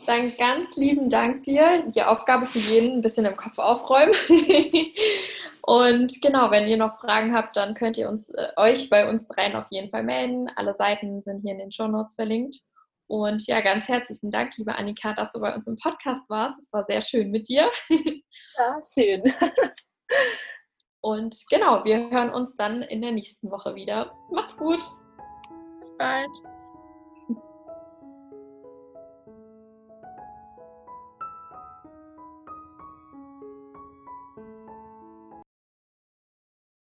Dann 0.06 0.36
ganz 0.36 0.76
lieben 0.76 1.08
Dank 1.08 1.42
dir. 1.42 1.84
Die 1.88 2.02
Aufgabe 2.02 2.46
für 2.46 2.60
jeden 2.60 2.98
ein 2.98 3.00
bisschen 3.00 3.24
im 3.24 3.36
Kopf 3.36 3.58
aufräumen. 3.58 4.14
Und 5.62 6.22
genau, 6.22 6.52
wenn 6.52 6.68
ihr 6.68 6.76
noch 6.76 7.00
Fragen 7.00 7.34
habt, 7.34 7.56
dann 7.56 7.74
könnt 7.74 7.98
ihr 7.98 8.08
uns, 8.08 8.30
äh, 8.30 8.50
euch 8.56 8.88
bei 8.88 9.08
uns 9.08 9.26
dreien 9.26 9.56
auf 9.56 9.66
jeden 9.70 9.90
Fall 9.90 10.04
melden. 10.04 10.48
Alle 10.54 10.76
Seiten 10.76 11.22
sind 11.22 11.40
hier 11.40 11.52
in 11.52 11.58
den 11.58 11.72
Show 11.72 11.88
Notes 11.88 12.14
verlinkt. 12.14 12.60
Und 13.08 13.46
ja, 13.46 13.60
ganz 13.60 13.88
herzlichen 13.88 14.30
Dank, 14.30 14.56
liebe 14.56 14.74
Annika, 14.74 15.12
dass 15.14 15.30
du 15.30 15.40
bei 15.40 15.54
uns 15.54 15.66
im 15.66 15.76
Podcast 15.76 16.22
warst. 16.28 16.58
Es 16.60 16.72
war 16.72 16.84
sehr 16.86 17.00
schön 17.00 17.30
mit 17.30 17.48
dir. 17.48 17.70
Ja, 18.58 18.80
schön. 18.82 19.22
Und 21.02 21.36
genau, 21.50 21.84
wir 21.84 22.10
hören 22.10 22.30
uns 22.30 22.56
dann 22.56 22.82
in 22.82 23.02
der 23.02 23.12
nächsten 23.12 23.50
Woche 23.50 23.74
wieder. 23.74 24.12
Macht's 24.32 24.56
gut. 24.56 24.82
Bis 25.78 25.96
bald. 25.98 26.55